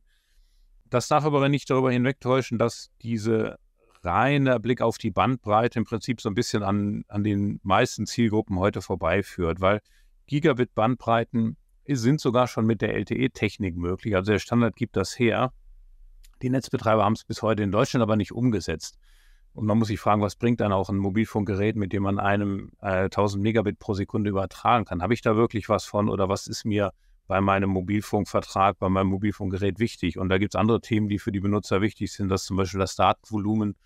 Das 0.88 1.09
darf 1.09 1.25
aber 1.25 1.49
nicht 1.49 1.68
darüber 1.68 1.90
hinwegtäuschen, 1.90 2.59
dass 2.59 2.90
diese 3.03 3.59
reine 4.03 4.61
Blick 4.61 4.81
auf 4.81 4.99
die 4.99 5.11
Bandbreite 5.11 5.81
im 5.81 5.85
Prinzip 5.85 6.20
so 6.20 6.29
ein 6.29 6.35
bisschen 6.35 6.62
an, 6.62 7.05
an 7.09 7.25
den 7.25 7.61
meisten 7.62 8.07
Zielgruppen 8.07 8.59
heute 8.59 8.81
vorbeiführt, 8.81 9.61
weil 9.61 9.81
Gigabit-Bandbreiten 10.29 11.57
sind 11.88 12.20
sogar 12.20 12.49
schon 12.49 12.66
mit 12.66 12.83
der 12.83 12.94
LTE-Technik 12.94 13.77
möglich. 13.77 14.16
Also 14.16 14.33
der 14.33 14.38
Standard 14.38 14.75
gibt 14.77 14.96
das 14.96 15.18
her. 15.18 15.53
Die 16.42 16.51
Netzbetreiber 16.51 17.05
haben 17.05 17.14
es 17.14 17.25
bis 17.25 17.42
heute 17.42 17.62
in 17.62 17.70
Deutschland 17.70 18.03
aber 18.03 18.16
nicht 18.16 18.33
umgesetzt. 18.33 18.99
Und 19.57 19.64
man 19.64 19.79
muss 19.79 19.88
sich 19.88 19.99
fragen, 19.99 20.20
was 20.20 20.37
bringt 20.37 20.61
dann 20.61 20.72
auch 20.72 20.90
ein 20.90 20.99
Mobilfunkgerät, 20.99 21.77
mit 21.77 21.94
dem 21.94 22.03
man 22.03 22.18
einem 22.18 22.72
äh, 22.83 23.05
1000 23.05 23.42
Megabit 23.42 23.79
pro 23.79 23.94
Sekunde 23.94 24.29
übertragen 24.29 24.85
kann? 24.85 25.03
Habe 25.03 25.14
ich 25.14 25.22
da 25.22 25.35
wirklich 25.35 25.70
was 25.70 25.87
von 25.87 26.11
oder 26.11 26.29
was 26.29 26.46
ist 26.46 26.66
mir 26.66 26.92
bei 27.27 27.40
meinem 27.40 27.70
Mobilfunkvertrag, 27.70 28.79
bei 28.79 28.90
meinem 28.90 29.07
Mobilfunkgerät 29.07 29.79
wichtig? 29.79 30.18
Und 30.18 30.29
da 30.29 30.37
gibt 30.37 30.55
es 30.55 30.59
andere 30.59 30.83
Themen, 30.83 31.09
die 31.09 31.18
für 31.18 31.33
die 31.33 31.40
Benutzer 31.40 31.81
wichtig 31.81 32.12
sind, 32.12 32.29
das 32.29 32.44
zum 32.44 32.59
Beispiel 32.59 32.81
das 32.81 32.96
Datenvolumen 32.96 33.77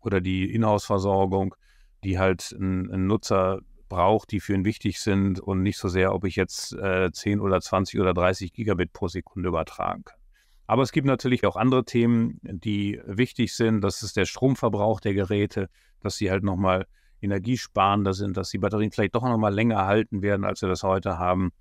oder 0.00 0.20
die 0.20 0.52
Inhouse-Versorgung, 0.52 1.54
die 2.02 2.18
halt 2.18 2.50
ein, 2.50 2.90
ein, 2.90 3.06
Nutzer 3.06 3.60
braucht, 3.94 4.32
die 4.32 4.40
für 4.40 4.54
ihn 4.54 4.64
wichtig 4.64 4.98
sind 4.98 5.38
und 5.38 5.62
nicht 5.62 5.78
so 5.78 5.88
sehr, 5.88 6.12
ob 6.12 6.24
ich 6.24 6.34
jetzt 6.34 6.72
äh, 6.72 7.12
10 7.12 7.40
oder 7.40 7.60
20 7.60 8.00
oder 8.00 8.12
30 8.12 8.52
Gigabit 8.52 8.92
pro 8.92 9.06
Sekunde 9.06 9.48
übertragen 9.48 10.04
kann. 10.04 10.18
Aber 10.66 10.82
es 10.82 10.90
gibt 10.90 11.06
natürlich 11.06 11.46
auch 11.46 11.54
andere 11.54 11.84
Themen, 11.84 12.40
die 12.42 13.00
wichtig 13.06 13.54
sind. 13.54 13.82
Das 13.82 14.02
ist 14.02 14.16
der 14.16 14.24
Stromverbrauch 14.24 14.98
der 14.98 15.14
Geräte, 15.14 15.68
dass 16.00 16.16
sie 16.16 16.28
halt 16.28 16.42
nochmal 16.42 16.86
energiesparender 17.20 18.14
sind, 18.14 18.36
dass 18.36 18.50
die 18.50 18.58
Batterien 18.58 18.90
vielleicht 18.90 19.14
doch 19.14 19.22
nochmal 19.22 19.54
länger 19.54 19.86
halten 19.86 20.22
werden, 20.22 20.44
als 20.44 20.60
wir 20.60 20.68
das 20.68 20.82
heute 20.82 21.18
haben, 21.18 21.52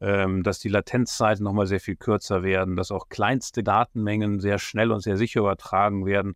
ähm, 0.00 0.42
dass 0.42 0.60
die 0.60 0.70
Latenzzeiten 0.70 1.44
nochmal 1.44 1.66
sehr 1.66 1.80
viel 1.80 1.96
kürzer 1.96 2.42
werden, 2.42 2.76
dass 2.76 2.90
auch 2.90 3.10
kleinste 3.10 3.62
Datenmengen 3.62 4.40
sehr 4.40 4.58
schnell 4.58 4.90
und 4.90 5.00
sehr 5.00 5.18
sicher 5.18 5.40
übertragen 5.40 6.06
werden. 6.06 6.34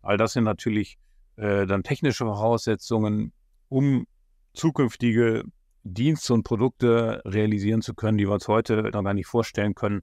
All 0.00 0.16
das 0.16 0.32
sind 0.32 0.44
natürlich 0.44 0.98
äh, 1.36 1.66
dann 1.66 1.84
technische 1.84 2.24
Voraussetzungen, 2.24 3.32
um 3.68 4.06
zukünftige 4.54 5.44
Dienste 5.84 6.34
und 6.34 6.44
Produkte 6.44 7.22
realisieren 7.24 7.82
zu 7.82 7.94
können, 7.94 8.18
die 8.18 8.26
wir 8.26 8.34
uns 8.34 8.48
heute 8.48 8.82
noch 8.82 9.02
gar 9.02 9.14
nicht 9.14 9.26
vorstellen 9.26 9.74
können. 9.74 10.02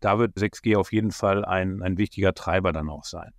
Da 0.00 0.18
wird 0.18 0.36
6G 0.36 0.76
auf 0.76 0.92
jeden 0.92 1.10
Fall 1.10 1.44
ein, 1.44 1.82
ein 1.82 1.98
wichtiger 1.98 2.34
Treiber 2.34 2.72
dann 2.72 2.88
auch 2.88 3.04
sein. 3.04 3.32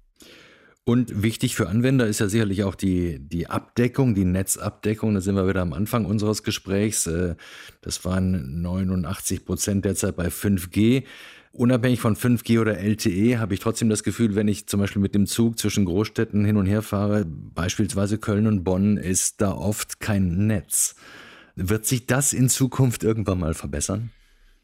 Und 0.89 1.21
wichtig 1.21 1.55
für 1.55 1.69
Anwender 1.69 2.07
ist 2.07 2.19
ja 2.19 2.27
sicherlich 2.27 2.63
auch 2.63 2.73
die, 2.73 3.19
die 3.19 3.47
Abdeckung, 3.47 4.15
die 4.15 4.25
Netzabdeckung. 4.25 5.13
Da 5.13 5.21
sind 5.21 5.35
wir 5.35 5.47
wieder 5.47 5.61
am 5.61 5.73
Anfang 5.73 6.05
unseres 6.05 6.41
Gesprächs. 6.41 7.05
Äh, 7.05 7.35
das 7.81 8.03
waren 8.05 8.63
89 8.63 9.45
Prozent 9.45 9.85
derzeit 9.85 10.15
bei 10.15 10.29
5G. 10.29 11.03
Unabhängig 11.51 11.99
von 11.99 12.15
5G 12.15 12.61
oder 12.61 12.77
LTE 12.77 13.39
habe 13.39 13.55
ich 13.55 13.59
trotzdem 13.59 13.89
das 13.89 14.03
Gefühl, 14.03 14.35
wenn 14.35 14.47
ich 14.47 14.67
zum 14.67 14.79
Beispiel 14.79 15.01
mit 15.01 15.15
dem 15.15 15.25
Zug 15.25 15.57
zwischen 15.57 15.85
Großstädten 15.85 16.45
hin 16.45 16.57
und 16.57 16.67
her 16.67 16.83
fahre, 16.83 17.25
beispielsweise 17.25 18.19
Köln 18.19 18.45
und 18.45 18.63
Bonn, 18.63 18.97
ist 18.97 19.41
da 19.41 19.51
oft 19.51 19.99
kein 19.99 20.47
Netz. 20.47 20.95
Wird 21.55 21.85
sich 21.85 22.05
das 22.05 22.33
in 22.33 22.49
Zukunft 22.49 23.03
irgendwann 23.03 23.39
mal 23.39 23.55
verbessern? 23.55 24.11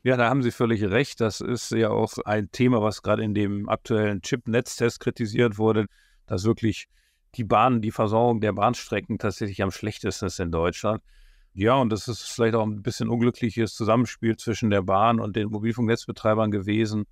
Ja, 0.04 0.15
da 0.15 0.30
haben 0.30 0.43
Sie 0.43 0.52
völlig 0.52 0.84
recht. 0.84 1.19
Das 1.19 1.41
ist 1.41 1.71
ja 1.71 1.89
auch 1.89 2.19
ein 2.24 2.52
Thema, 2.52 2.84
was 2.84 3.02
gerade 3.02 3.24
in 3.24 3.34
dem 3.34 3.67
aktuellen 3.67 4.21
Chip-Netztest 4.21 5.00
kritisiert 5.00 5.58
wurde, 5.58 5.88
dass 6.28 6.43
wirklich 6.43 6.88
die 7.34 7.43
Bahn, 7.43 7.82
die 7.82 7.91
Versorgung 7.91 8.39
der 8.39 8.54
Bahnstrecken 8.54 9.17
tatsächlich 9.17 9.63
am 9.63 9.71
schlechtesten 9.71 10.28
ist 10.28 10.39
in 10.39 10.52
Deutschland. 10.52 11.02
Ja, 11.58 11.76
und 11.76 11.89
das 11.89 12.10
ist 12.10 12.24
vielleicht 12.24 12.54
auch 12.54 12.65
ein 12.65 12.82
bisschen 12.82 13.08
unglückliches 13.08 13.76
Zusammenspiel 13.76 14.36
zwischen 14.36 14.70
der 14.70 14.82
Bahn 14.82 15.22
und 15.22 15.38
den 15.38 15.50
Mobilfunknetzbetreibern 15.50 16.52
gewesen, 16.52 17.06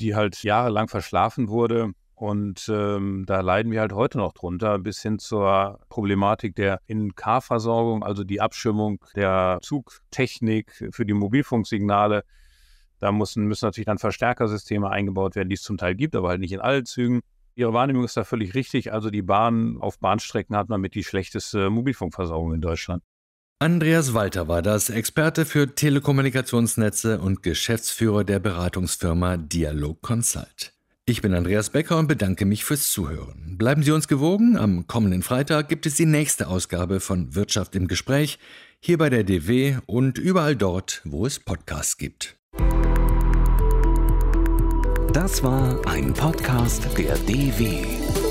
die 0.00 0.16
halt 0.16 0.42
jahrelang 0.42 0.88
verschlafen 0.88 1.48
wurde. 1.48 1.92
Und 2.16 2.68
ähm, 2.68 3.22
da 3.26 3.40
leiden 3.42 3.70
wir 3.70 3.80
halt 3.80 3.92
heute 3.92 4.18
noch 4.18 4.32
drunter, 4.32 4.80
bis 4.80 5.00
hin 5.02 5.20
zur 5.20 5.78
Problematik 5.88 6.56
der 6.56 6.80
In-Car-Versorgung, 6.86 8.02
also 8.02 8.24
die 8.24 8.40
Abschirmung 8.40 9.04
der 9.14 9.60
Zugtechnik 9.62 10.90
für 10.90 11.06
die 11.06 11.14
Mobilfunksignale. 11.14 12.24
Da 12.98 13.12
müssen, 13.12 13.46
müssen 13.46 13.66
natürlich 13.66 13.86
dann 13.86 13.98
Verstärkersysteme 13.98 14.90
eingebaut 14.90 15.36
werden, 15.36 15.48
die 15.48 15.54
es 15.54 15.62
zum 15.62 15.76
Teil 15.76 15.94
gibt, 15.94 16.16
aber 16.16 16.28
halt 16.30 16.40
nicht 16.40 16.52
in 16.52 16.60
allen 16.60 16.86
Zügen. 16.86 17.20
Ihre 17.54 17.72
Wahrnehmung 17.72 18.02
ist 18.02 18.16
da 18.16 18.24
völlig 18.24 18.54
richtig. 18.54 18.92
Also 18.92 19.10
die 19.10 19.22
Bahn 19.22 19.76
auf 19.80 20.00
Bahnstrecken 20.00 20.56
hat 20.56 20.68
man 20.68 20.80
mit 20.80 20.96
die 20.96 21.04
schlechteste 21.04 21.70
Mobilfunkversorgung 21.70 22.52
in 22.52 22.60
Deutschland. 22.60 23.04
Andreas 23.60 24.14
Walter 24.14 24.48
war 24.48 24.62
das, 24.62 24.90
Experte 24.90 25.46
für 25.46 25.74
Telekommunikationsnetze 25.74 27.20
und 27.20 27.42
Geschäftsführer 27.42 28.24
der 28.24 28.40
Beratungsfirma 28.40 29.36
Dialog 29.36 30.02
Consult. 30.02 30.72
Ich 31.06 31.22
bin 31.22 31.34
Andreas 31.34 31.70
Becker 31.70 31.98
und 31.98 32.08
bedanke 32.08 32.46
mich 32.46 32.64
fürs 32.64 32.90
Zuhören. 32.90 33.56
Bleiben 33.56 33.82
Sie 33.82 33.92
uns 33.92 34.08
gewogen. 34.08 34.56
Am 34.56 34.86
kommenden 34.86 35.22
Freitag 35.22 35.68
gibt 35.68 35.86
es 35.86 35.94
die 35.94 36.06
nächste 36.06 36.48
Ausgabe 36.48 36.98
von 36.98 37.34
Wirtschaft 37.34 37.76
im 37.76 37.86
Gespräch, 37.86 38.38
hier 38.80 38.98
bei 38.98 39.08
der 39.08 39.22
DW 39.22 39.76
und 39.86 40.18
überall 40.18 40.56
dort, 40.56 41.00
wo 41.04 41.24
es 41.24 41.38
Podcasts 41.38 41.96
gibt. 41.96 42.36
Das 45.12 45.42
war 45.42 45.80
ein 45.86 46.12
Podcast 46.12 46.88
der 46.98 47.16
DW. 47.18 48.23